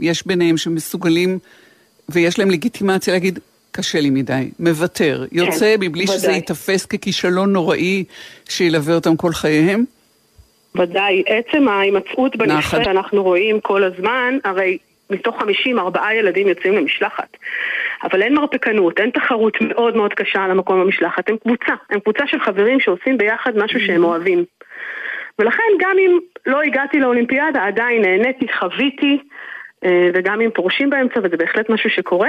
[0.00, 1.38] ויש ביניהם שמסוגלים,
[2.08, 3.38] ויש להם לגיטימציה להגיד,
[3.72, 6.34] קשה לי מדי, מוותר, יוצא מבלי שזה כן, ודאי.
[6.34, 8.04] ייתפס ככישלון נוראי
[8.48, 9.84] שילווה אותם כל חייהם.
[10.74, 12.36] ודאי, עצם ההימצאות.
[12.36, 14.78] בנבחרת שאנחנו רואים כל הזמן, הרי
[15.10, 17.36] מתוך 50, ארבעה ילדים יוצאים למשלחת.
[18.02, 22.26] אבל אין מרפקנות, אין תחרות מאוד מאוד קשה על המקום במשלחת, הם קבוצה, הם קבוצה
[22.26, 24.44] של חברים שעושים ביחד משהו שהם אוהבים.
[25.38, 29.18] ולכן גם אם לא הגעתי לאולימפיאדה, עדיין נהניתי, חוויתי,
[30.14, 32.28] וגם אם פורשים באמצע, וזה בהחלט משהו שקורה,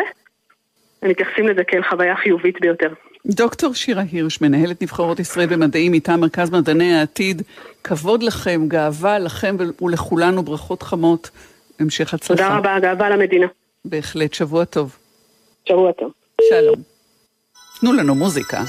[1.02, 2.90] הם מתייחסים לזה כאל חוויה חיובית ביותר.
[3.26, 7.42] דוקטור שירה הירש, מנהלת נבחרות ישראל במדעים מטעם מרכז מדעני העתיד,
[7.84, 11.30] כבוד לכם, גאווה לכם ולכולנו, ברכות חמות,
[11.80, 12.44] המשך הצלחה.
[12.44, 13.48] תודה רבה, גאווה למדינה.
[13.86, 14.98] בהחלט, שבוע טוב.
[15.70, 16.12] שבוע טוב.
[16.50, 16.82] שלום.
[17.80, 18.62] תנו לנו מוזיקה.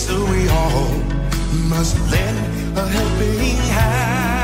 [0.00, 0.88] So we all
[1.68, 4.39] must lend a helping hand.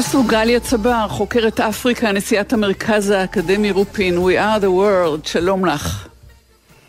[0.00, 6.08] פרופסור גליה צבר, חוקרת אפריקה, נשיאת המרכז האקדמי רופין, We are the world, שלום לך.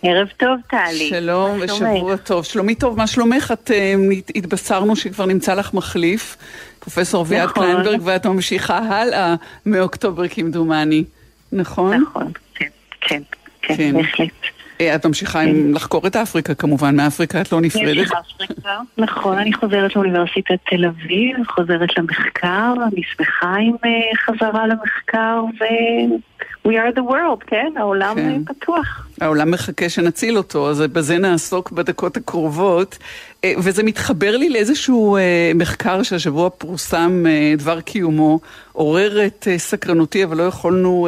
[0.03, 1.09] ערב טוב, טלי.
[1.09, 2.17] שלום ושבוע?
[2.17, 2.45] טוב.
[2.45, 3.51] שלומי טוב, מה שלומך?
[3.51, 3.93] את אה,
[4.35, 6.37] התבשרנו שכבר נמצא לך מחליף,
[6.79, 7.63] פרופסור אביעד נכון.
[7.63, 9.35] קליינברג, ואת ממשיכה הלאה
[9.65, 11.03] מאוקטובר כמדומני,
[11.51, 11.97] נכון?
[11.97, 12.67] נכון, כן,
[13.01, 13.21] כן,
[13.61, 13.75] כן.
[13.75, 14.29] כן, בהחלט.
[14.43, 18.07] אה, את ממשיכה עם לחקור את אפריקה כמובן, מאפריקה את לא נפרדת.
[18.97, 25.63] נכון, אני חוזרת לאוניברסיטת תל אביב, חוזרת למחקר, אני שמחה עם אה, חזרה למחקר, ו...
[26.67, 27.73] We are the world, כן?
[27.77, 28.41] העולם כן.
[28.45, 29.07] פתוח.
[29.21, 32.97] העולם מחכה שנציל אותו, אז בזה נעסוק בדקות הקרובות.
[33.43, 38.39] אה, וזה מתחבר לי לאיזשהו אה, מחקר שהשבוע פורסם אה, דבר קיומו,
[38.71, 41.07] עורר את סקרנותי, אבל לא יכולנו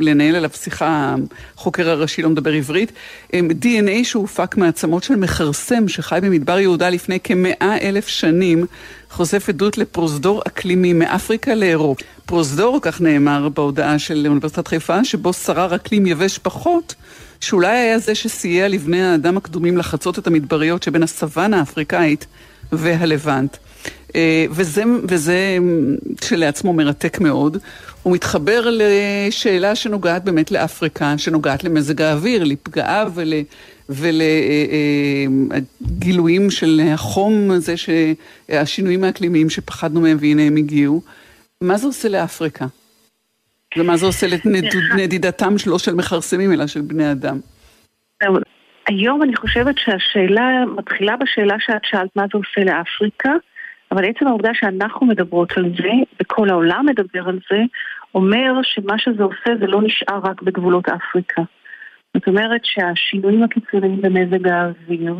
[0.00, 1.14] לנהל עליו שיחה,
[1.56, 2.92] החוקר הראשי לא מדבר עברית.
[3.32, 8.66] DNA שהופק מעצמות של מכרסם שחי במדבר יהודה לפני כמאה אלף שנים,
[9.10, 12.04] חושף עדות לפרוזדור אקלימי מאפריקה לאירופה.
[12.26, 16.94] פרוזדור, כך נאמר בהודעה של אוניברסיטת חיפה, שבו שרר אקלים יבש פחות,
[17.40, 22.26] שאולי היה זה שסייע לבני האדם הקדומים לחצות את המדבריות שבין הסוואנה האפריקאית
[22.72, 23.56] והלבנט.
[24.14, 25.56] אה, וזה, וזה
[26.20, 27.56] כשלעצמו מרתק מאוד.
[28.02, 33.32] הוא מתחבר לשאלה שנוגעת באמת לאפריקה, שנוגעת למזג האוויר, לפגעיו ול...
[35.80, 37.74] ולגילויים של החום הזה,
[38.48, 41.02] השינויים האקלימיים שפחדנו מהם והנה הם הגיעו.
[41.60, 42.66] מה זה עושה לאפריקה?
[43.78, 44.26] ומה זה עושה
[44.94, 47.38] לנדידתם לא של מכרסמים אלא של בני אדם?
[48.86, 53.32] היום אני חושבת שהשאלה מתחילה בשאלה שאת שאלת מה זה עושה לאפריקה,
[53.92, 57.58] אבל עצם העובדה שאנחנו מדברות על זה, וכל העולם מדבר על זה,
[58.14, 61.42] אומר שמה שזה עושה זה לא נשאר רק בגבולות אפריקה.
[62.16, 65.14] זאת אומרת שהשינויים הקיצוניים במזג האוויר,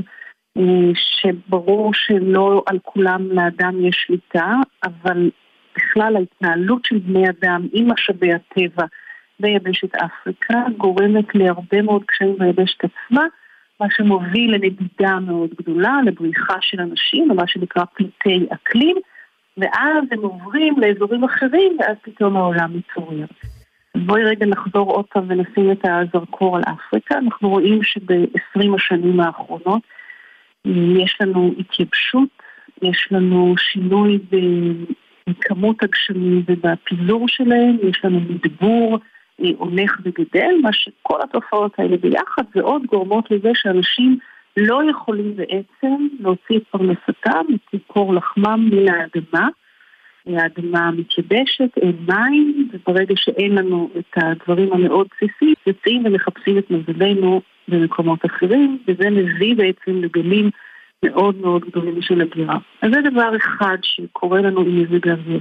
[0.58, 0.62] אה,
[0.94, 5.30] שברור שלא על כולם לאדם יש שליטה, אבל
[5.76, 8.84] בכלל ההתנהלות של בני אדם עם משאבי הטבע
[9.40, 13.26] ביבשת אפריקה גורמת להרבה מאוד קשיים ביבשת עצמה,
[13.80, 18.96] מה שמוביל לנדידה מאוד גדולה, לבריחה של אנשים, למה שנקרא פליטי אקלים,
[19.56, 23.26] ואז הם עוברים לאזורים אחרים, ואז פתאום העולם מתעורר.
[23.96, 27.18] בואי רגע נחזור עוד פעם ונשים את הזרקור על אפריקה.
[27.18, 29.82] אנחנו רואים שב-20 השנים האחרונות
[30.66, 30.72] אה,
[31.04, 32.28] יש לנו התייבשות,
[32.82, 34.18] יש לנו שינוי
[35.26, 38.98] בכמות הגשמים ובפיזור שלהם, יש לנו מדבור
[39.40, 44.18] אה, הולך וגדל, מה שכל התופעות האלה ביחד ועוד גורמות לזה שאנשים
[44.56, 49.48] לא יכולים בעצם להוציא את פרנסתם, את מקור לחמם מן האדמה.
[50.26, 57.40] האדמה מתייבשת, אין מים, וברגע שאין לנו את הדברים המאוד בסיסיים, יוצאים ומחפשים את מזלנו
[57.68, 60.50] במקומות אחרים, וזה מביא בעצם לגלים
[61.04, 62.58] מאוד מאוד גדולים של הגירה.
[62.82, 65.40] אז זה דבר אחד שקורה לנו עם מזג האוויר.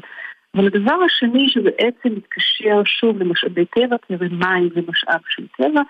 [0.56, 5.82] אבל הדבר השני שבעצם מתקשר שוב למשאבי טבע, כי הרי מים זה משאב של טבע,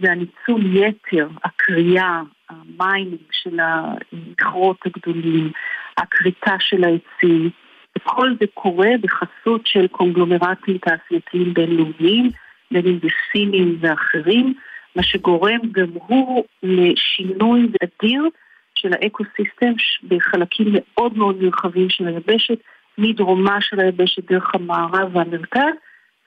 [0.00, 5.50] זה הניצול יתר, הכרייה, ה mining של המכרות הגדולים,
[5.98, 7.50] הכריתה של העצים,
[7.98, 12.30] וכל זה קורה בחסות של קונגלומרטים תעשייתיים בינלאומיים,
[12.70, 14.54] בין אם זה סינים ואחרים,
[14.96, 18.28] מה שגורם גם הוא לשינוי אדיר
[18.74, 19.72] של האקוסיסטם
[20.08, 22.58] בחלקים מאוד מאוד נרחבים של היבשת,
[22.98, 25.74] מדרומה של היבשת דרך המערב והמרכז,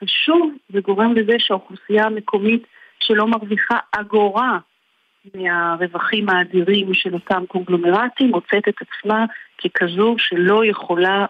[0.02, 2.62] ושוב זה גורם לזה שהאוכלוסייה המקומית
[3.00, 4.58] שלא מרוויחה אגורה
[5.34, 9.24] מהרווחים האדירים של אותם קונגלומרטים מוצאת את עצמה
[9.58, 11.26] ככזו שלא יכולה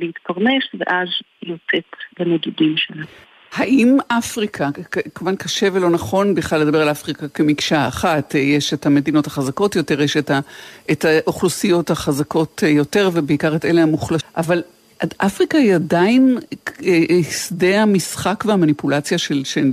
[0.00, 1.08] להתפרנס ואז
[1.42, 3.04] יוצאת לנדודים שלה.
[3.52, 4.68] האם אפריקה,
[5.14, 10.02] כמובן קשה ולא נכון בכלל לדבר על אפריקה כמקשה אחת, יש את המדינות החזקות יותר,
[10.02, 10.40] יש את, ה,
[10.90, 14.62] את האוכלוסיות החזקות יותר ובעיקר את אלה המוחלשות, אבל
[15.16, 16.38] אפריקה היא עדיין
[17.30, 19.70] שדה המשחק והמניפולציה של, של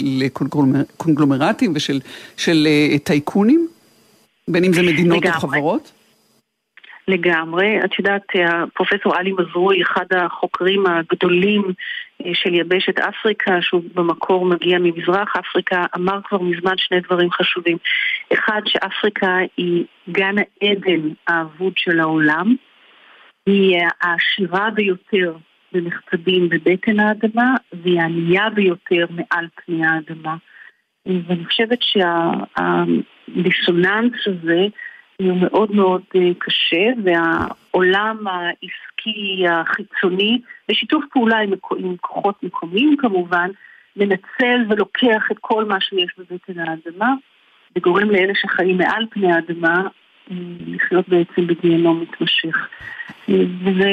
[0.97, 1.99] קונגלומרטים ושל
[2.37, 2.67] של
[3.03, 3.67] טייקונים,
[4.47, 5.35] בין אם זה מדינות לגמרי.
[5.35, 5.91] או חברות?
[7.07, 7.79] לגמרי.
[7.85, 8.25] את יודעת,
[8.73, 11.63] פרופסור עלי מזרוי, אחד החוקרים הגדולים
[12.33, 17.77] של יבשת אפריקה, שהוא במקור מגיע ממזרח אפריקה, אמר כבר מזמן שני דברים חשובים.
[18.33, 22.55] אחד, שאפריקה היא גן העדן האבוד של העולם.
[23.45, 25.35] היא העשירה ביותר
[25.71, 30.35] במחצבים בבטן האדמה, והיא הענייה ביותר מעל פני האדמה.
[31.05, 31.79] ואני חושבת
[33.27, 34.65] שהדיסוננס הזה
[35.21, 36.01] הוא מאוד מאוד
[36.37, 43.49] קשה, והעולם העסקי החיצוני, בשיתוף פעולה עם, עם כוחות מקומיים כמובן,
[43.95, 47.13] מנצל ולוקח את כל מה שיש בבטן האדמה,
[47.75, 49.81] וגורם לאלה שחיים מעל פני האדמה
[50.67, 52.67] לחיות בעצם בגיהנום מתמשך.
[53.29, 53.91] וזה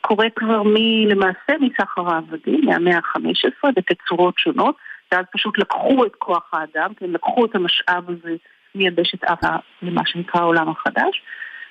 [0.00, 0.76] קורה כבר מ,
[1.08, 4.76] למעשה מסחר העבדים, מהמאה ה-15, בתצורות שונות,
[5.12, 8.36] ואז פשוט לקחו את כוח האדם, כן, לקחו את המשאב הזה
[8.74, 11.22] מיבשת עפה למה שנקרא העולם החדש,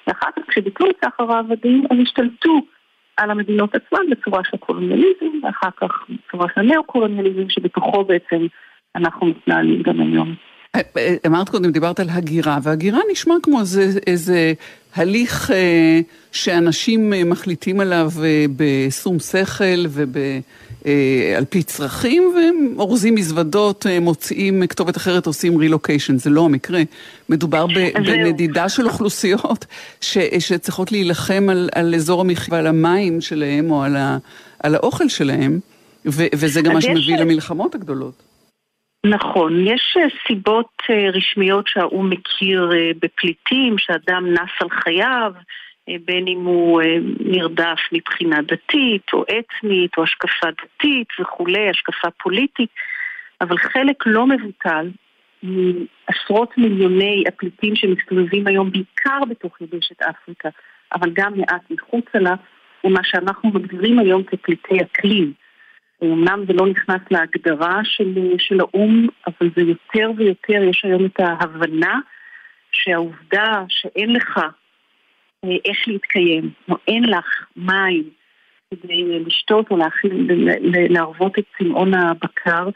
[0.07, 2.61] ואחר כך כשביטלו את סחר העבדים, הם השתלטו
[3.17, 8.47] על המדינות עצמן בצורה של קולוניאליזם, ואחר כך בצורה של נאו-קולוניאליזם, שבתוכו בעצם
[8.95, 10.35] אנחנו מתנהלים גם היום.
[11.27, 14.53] אמרת קודם, דיברת על הגירה, והגירה נשמע כמו איזה, איזה
[14.95, 15.99] הליך אה,
[16.31, 20.17] שאנשים אה, מחליטים עליו אה, בשום שכל וב...
[20.85, 26.45] אה, על פי צרכים, והם אורזים מזוודות, אה, מוציאים כתובת אחרת, עושים רילוקיישן, זה לא
[26.45, 26.81] המקרה.
[27.29, 27.73] מדובר ב.
[27.93, 29.65] בנדידה של אוכלוסיות
[30.01, 34.17] ש, שצריכות להילחם על, על אזור המחיה ועל המים שלהם או על, ה,
[34.63, 35.59] על האוכל שלהם,
[36.05, 38.23] ו, וזה גם מה שמביא למלחמות הגדולות.
[39.05, 45.41] נכון, יש אה, סיבות אה, רשמיות שהאו"ם מכיר אה, בפליטים, שאדם נס על חייו, אה,
[45.87, 52.69] בין אם הוא אה, נרדף מבחינה דתית או אתנית או השקפה דתית וכולי, השקפה פוליטית,
[53.41, 54.89] אבל חלק לא מבוטל
[55.43, 60.49] מעשרות מיליוני הפליטים שמסתובבים היום בעיקר בתוך יבשת אפריקה,
[60.93, 62.35] אבל גם מעט מחוצה לה,
[62.81, 65.33] הוא מה שאנחנו מגדירים היום כפליטי אקלים.
[66.03, 71.19] אמנם זה לא נכנס להגדרה של, של האו"ם, אבל זה יותר ויותר, יש היום את
[71.19, 71.99] ההבנה
[72.71, 74.49] שהעובדה שאין לך אה,
[75.43, 78.03] איך להתקיים, או אין לך מים
[78.71, 82.69] כדי אה, לשתות או להכיל, ל- ל- להרוות את צמאון הבקר,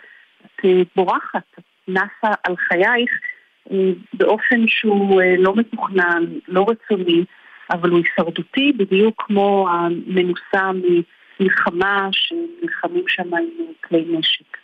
[0.45, 3.09] את אה, בורחת, את נסה על חייך
[3.72, 7.24] אה, באופן שהוא אה, לא מתוכנן, לא רצוני,
[7.72, 10.72] אבל הוא הישרדותי, בדיוק כמו המנוסה
[11.39, 14.57] ממלחמה שנלחמים שם עם אה, כלי נשק.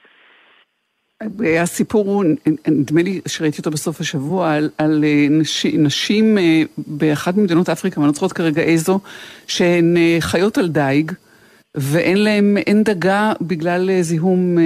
[1.60, 2.26] הסיפור הוא,
[2.68, 8.02] נדמה לי שראיתי אותו בסוף השבוע, על, על אה, נשים, נשים אה, באחת ממדינות אפריקה,
[8.02, 9.00] אני לא זוכרת כרגע איזו,
[9.48, 11.12] שהן אה, חיות על דייג,
[11.76, 14.58] ואין להן, אין דגה בגלל זיהום,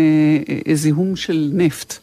[0.73, 1.93] זיהום של נפט.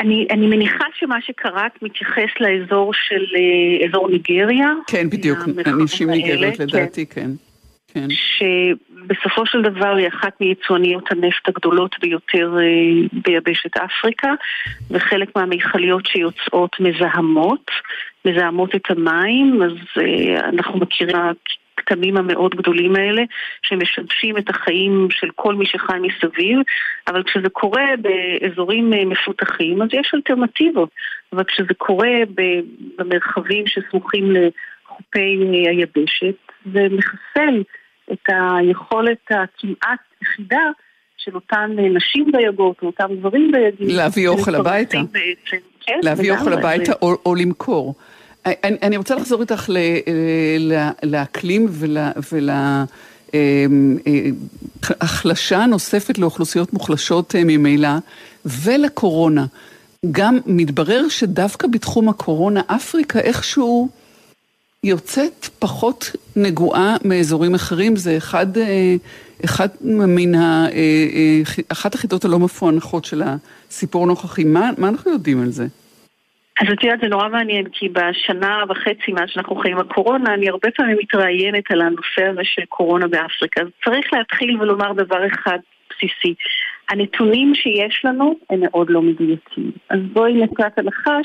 [0.00, 3.24] אני, אני מניחה שמה שקראת מתייחס לאזור של
[3.88, 4.72] אזור ניגריה.
[4.86, 5.38] כן, בדיוק,
[5.84, 6.62] נשים ניגריות כן.
[6.62, 7.30] לדעתי, כן.
[7.94, 8.08] כן.
[9.04, 14.32] שבסופו של דבר היא אחת מיצואניות הנפט הגדולות ביותר אה, ביבשת אפריקה,
[14.90, 17.70] וחלק מהמיכליות שיוצאות מזהמות,
[18.24, 21.16] מזהמות את המים, אז אה, אנחנו מכירים
[21.78, 23.22] הכתמים המאוד גדולים האלה,
[23.62, 26.58] שמשבשים את החיים של כל מי שחי מסביב,
[27.08, 30.88] אבל כשזה קורה באזורים אה, מפותחים, אז יש אלטרנטיבות,
[31.32, 32.12] אבל כשזה קורה
[32.98, 35.38] במרחבים שסמוכים לחופי
[35.68, 36.34] היבשת,
[36.72, 37.62] זה מחסל
[38.12, 40.62] את היכולת הכמעט יחידה
[41.16, 43.96] של אותן אה, נשים דייגות או אותם גברים דייגים.
[43.96, 44.98] להביא אוכל הביתה.
[45.12, 46.52] בעצם, כן, להביא אוכל.
[46.52, 47.94] הביתה או, או למכור.
[48.46, 49.78] אני, אני רוצה לחזור איתך ל,
[50.58, 51.66] ל, לאקלים
[54.90, 57.88] ולהחלשה נוספת לאוכלוסיות מוחלשות אה, ממילא,
[58.44, 59.46] ולקורונה.
[60.10, 63.88] גם מתברר שדווקא בתחום הקורונה, אפריקה איכשהו
[64.84, 68.94] יוצאת פחות נגועה מאזורים אחרים, זה אחד, אה,
[69.44, 70.66] אחד מן ה...
[70.72, 70.78] אה,
[71.16, 71.40] אה,
[71.72, 74.44] אחת החידות הלא מפוענחות של הסיפור הנוכחי.
[74.44, 75.64] מה, מה אנחנו יודעים על זה?
[76.60, 80.68] אז את יודעת, זה נורא מעניין, כי בשנה וחצי מאז שאנחנו חיים בקורונה, אני הרבה
[80.76, 83.60] פעמים מתראיינת על הנושא הזה של קורונה באפריקה.
[83.60, 85.58] אז צריך להתחיל ולומר דבר אחד
[85.90, 86.34] בסיסי.
[86.88, 89.70] הנתונים שיש לנו הם מאוד לא מדויקים.
[89.90, 91.18] אז בואי נקראת הנחה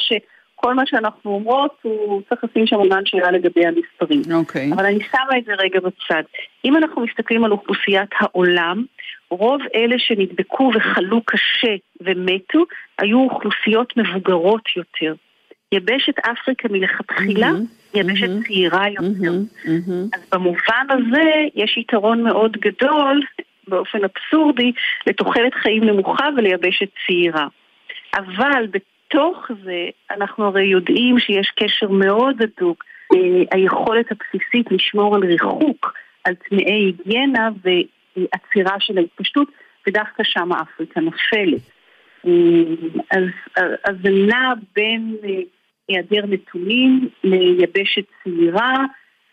[0.60, 4.22] שכל מה שאנחנו אומרות, הוא צריך לשים שם עניין שאלה לגבי המספרים.
[4.34, 4.72] אוקיי.
[4.74, 6.24] אבל אני שמה את זה רגע בצד.
[6.66, 8.86] אם אנחנו מסתכלים על אוכלוסיית העולם,
[9.30, 12.64] רוב אלה שנדבקו וחלו קשה ומתו,
[13.00, 15.14] היו אוכלוסיות מבוגרות יותר.
[15.72, 19.02] יבשת אפריקה מלכתחילה, מהמם, יבשת מהמם, צעירה יותר.
[19.02, 20.08] מהמם, מהמם.
[20.14, 23.22] אז במובן הזה יש יתרון מאוד גדול,
[23.68, 24.72] באופן אבסורדי,
[25.08, 27.48] לתוחלת חיים נמוכה וליבשת צעירה.
[28.16, 28.66] אבל
[29.10, 32.84] בתוך זה אנחנו הרי יודעים שיש קשר מאוד הדוק,
[33.14, 35.94] אה, היכולת הבסיסית לשמור על ריחוק,
[36.24, 39.48] על תנאי היגיינה ועצירה של ההתפשטות,
[39.88, 41.62] ודווקא שם אפריקה נופלת.
[42.28, 42.32] אה,
[43.12, 43.24] אז,
[43.84, 45.30] אז זה נע בין אה,
[45.88, 48.84] היעדר נתונים ליבשת צעירה,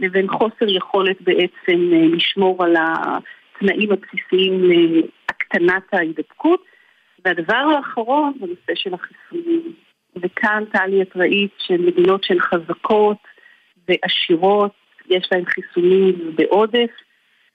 [0.01, 6.76] לבין חוסר יכולת בעצם לשמור על התנאים הבסיסיים להקטנת ההידבקות.
[7.27, 9.72] והדבר האחרון בנושא של החיסונים,
[10.16, 13.16] וכאן טלי את ראית שמדינות שהן חזקות
[13.89, 14.72] ועשירות,
[15.11, 16.91] יש להן חיסונים בעודף,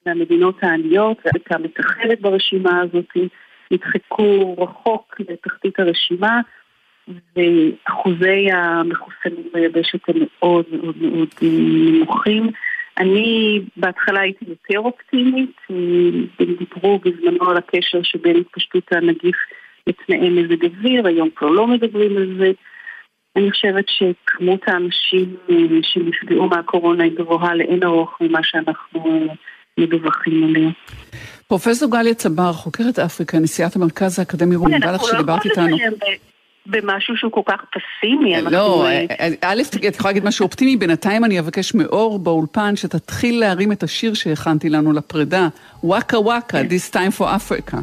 [0.06, 3.18] והמדינות העניות, ואמריקה מתאחדת ברשימה הזאת,
[3.72, 6.42] נדחקו רחוק לתחתית הרשימה,
[7.08, 12.50] ואחוזי המחוסנים ביבשת הם מאוד מאוד מאוד נמוכים,
[12.98, 15.76] אני בהתחלה הייתי יותר אופטימית, אה,
[16.40, 19.36] הם דיברו בזמנו על הקשר שבין התפשטות הנגיף
[19.88, 22.52] לתנאי מזג אוויר, היום כבר לא מדברים על זה.
[23.36, 29.34] אני חושבת שכמות האנשים אה, שנפגעו מהקורונה היא גבוהה לאין ארוך ממה שאנחנו אה,
[29.78, 30.70] מדווחים עליה.
[31.48, 35.78] פרופסור גליה צבר, חוקרת אפריקה, נשיאת המרכז האקדמי אנחנו לא שדיברת איתנו.
[36.66, 38.36] במשהו שהוא כל כך פסימי.
[38.36, 42.76] אנחנו, לא, אה, אה, א', את יכולה להגיד משהו אופטימי, בינתיים אני אבקש מאור באולפן
[42.76, 45.48] שתתחיל להרים את השיר שהכנתי לנו לפרידה,
[45.84, 46.68] וואקה וואקה, כן.
[46.68, 47.78] This time for Africa.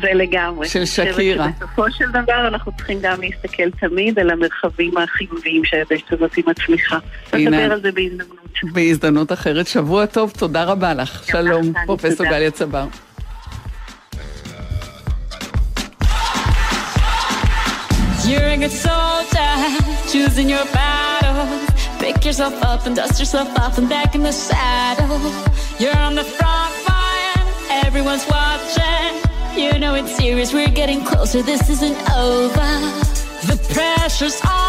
[0.00, 0.68] זה לגמרי.
[0.68, 1.48] של שקירה.
[1.58, 6.98] שבסופו של דבר אנחנו צריכים גם להסתכל תמיד על המרחבים החיוביים שהיבשת הזאת מצליחה.
[7.32, 7.50] הנה.
[7.50, 8.42] נדבר על זה בהזדמנות.
[8.72, 11.24] בהזדמנות אחרת, שבוע טוב, תודה רבה לך.
[11.24, 12.26] שלום, פרופסור.
[12.26, 12.86] גליה צבר.
[18.24, 19.52] You're a good soldier,
[20.08, 21.68] choosing your battles.
[21.98, 25.18] Pick yourself up and dust yourself off and back in the saddle.
[25.80, 27.46] You're on the front line,
[27.84, 29.12] everyone's watching.
[29.56, 32.70] You know it's serious, we're getting closer, this isn't over.
[33.50, 34.61] The pressure's on,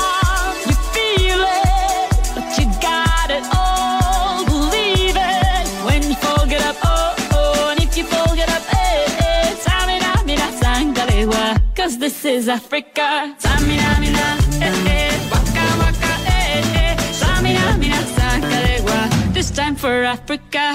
[11.94, 13.08] cause this is Africa.
[13.40, 14.28] Samina, mina,
[14.62, 16.96] eh, eh, waka, waka, eh, eh.
[17.22, 19.00] Samina, mina, sangalewa,
[19.34, 20.66] this time for Africa.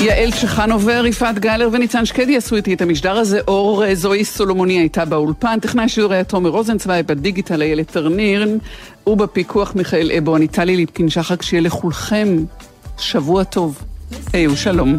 [0.00, 3.40] יעל צ'חנובר, יפעת גלר וניצן שקדי עשו איתי את המשדר הזה.
[3.48, 8.48] אור אה, זוהי סולומוני הייתה באולפן, טכנאי שידור היה תומר רוזנצווי, בדיגיטל איילת טרניר,
[9.06, 12.28] ובפיקוח מיכאל אבו, אני טלי ליפקין שחק, שיהיה לכולכם
[12.98, 13.82] שבוע טוב.
[14.32, 14.98] היו שלום.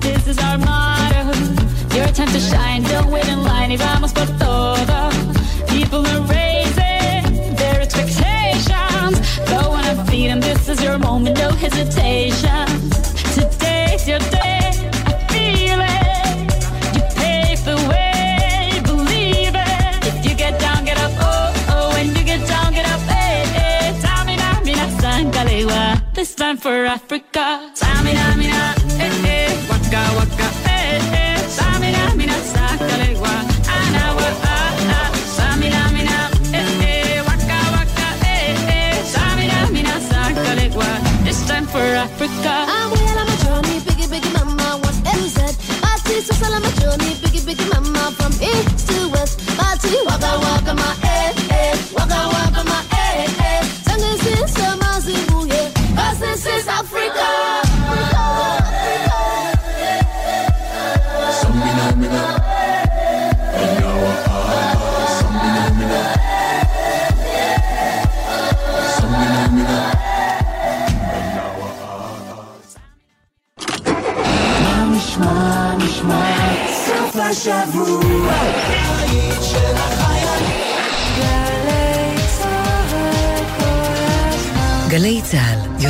[0.00, 0.99] This is our motto.
[2.00, 2.82] Your time to shine.
[2.84, 3.70] Don't wait in line.
[3.70, 5.10] Y vamos por todo.
[5.68, 9.20] People are raising their expectations.
[9.50, 10.40] Go and feed them.
[10.40, 11.36] This is your moment.
[11.36, 12.66] No hesitation.
[13.36, 14.72] Today's your day.
[15.10, 16.36] I feel it.
[16.96, 18.80] You pave the way.
[18.82, 20.06] Believe it.
[20.10, 21.12] If you get down, get up.
[21.20, 21.92] Oh, oh.
[21.92, 23.00] When you get down, get up.
[23.00, 23.80] Hey, hey.
[26.14, 27.72] This time for Africa.
[27.74, 28.59] Tamina, mina,
[42.22, 42.66] Africa.
[42.68, 44.94] I'm well on my journey, biggie, biggie mama, what
[45.38, 45.56] it?
[45.80, 49.40] Party, so sell on my journey, biggie, biggie mama, from east to west.
[49.56, 51.09] Party, waka, waka, my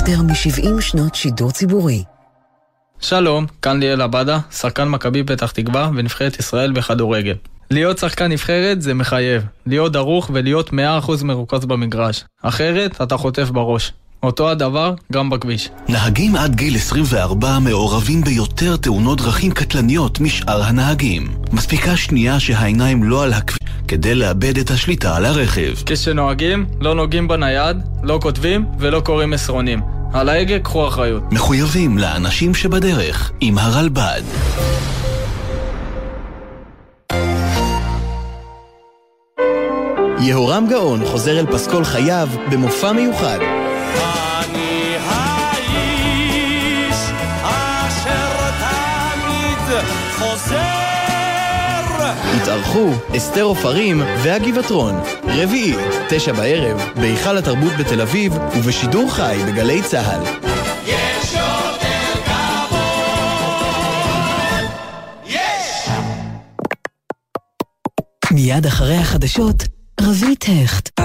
[0.00, 2.04] יותר מ-70 שנות שידור ציבורי.
[3.00, 7.34] שלום, כאן ליאל עבדה, שחקן מכבי פתח תקווה ונבחרת ישראל בכדורגל.
[7.70, 13.92] להיות שחקן נבחרת זה מחייב, להיות דרוך ולהיות 100% מרוכז במגרש, אחרת אתה חוטף בראש.
[14.22, 15.68] אותו הדבר גם בכביש.
[15.88, 21.28] נהגים עד גיל 24 מעורבים ביותר תאונות דרכים קטלניות משאר הנהגים.
[21.52, 23.59] מספיקה שנייה שהעיניים לא על הכביש
[23.90, 25.72] כדי לאבד את השליטה על הרכב.
[25.86, 29.80] כשנוהגים, לא נוגעים בנייד, לא כותבים ולא קוראים מסרונים.
[30.12, 31.22] על ההגה קחו אחריות.
[31.32, 34.22] מחויבים לאנשים שבדרך עם הרלב"ד.
[40.20, 43.38] יהורם גאון חוזר אל פסקול חייו במופע מיוחד.
[52.36, 54.94] התארחו אסתר עופרים והגבעתרון.
[55.24, 55.74] רביעי,
[56.08, 60.22] תשע בערב, בהיכל התרבות בתל אביב ובשידור חי בגלי צה"ל.
[60.86, 62.80] יש יותר כבוד
[65.26, 65.88] יש
[68.30, 69.62] מיד אחרי החדשות,
[70.00, 71.00] רבית הכט.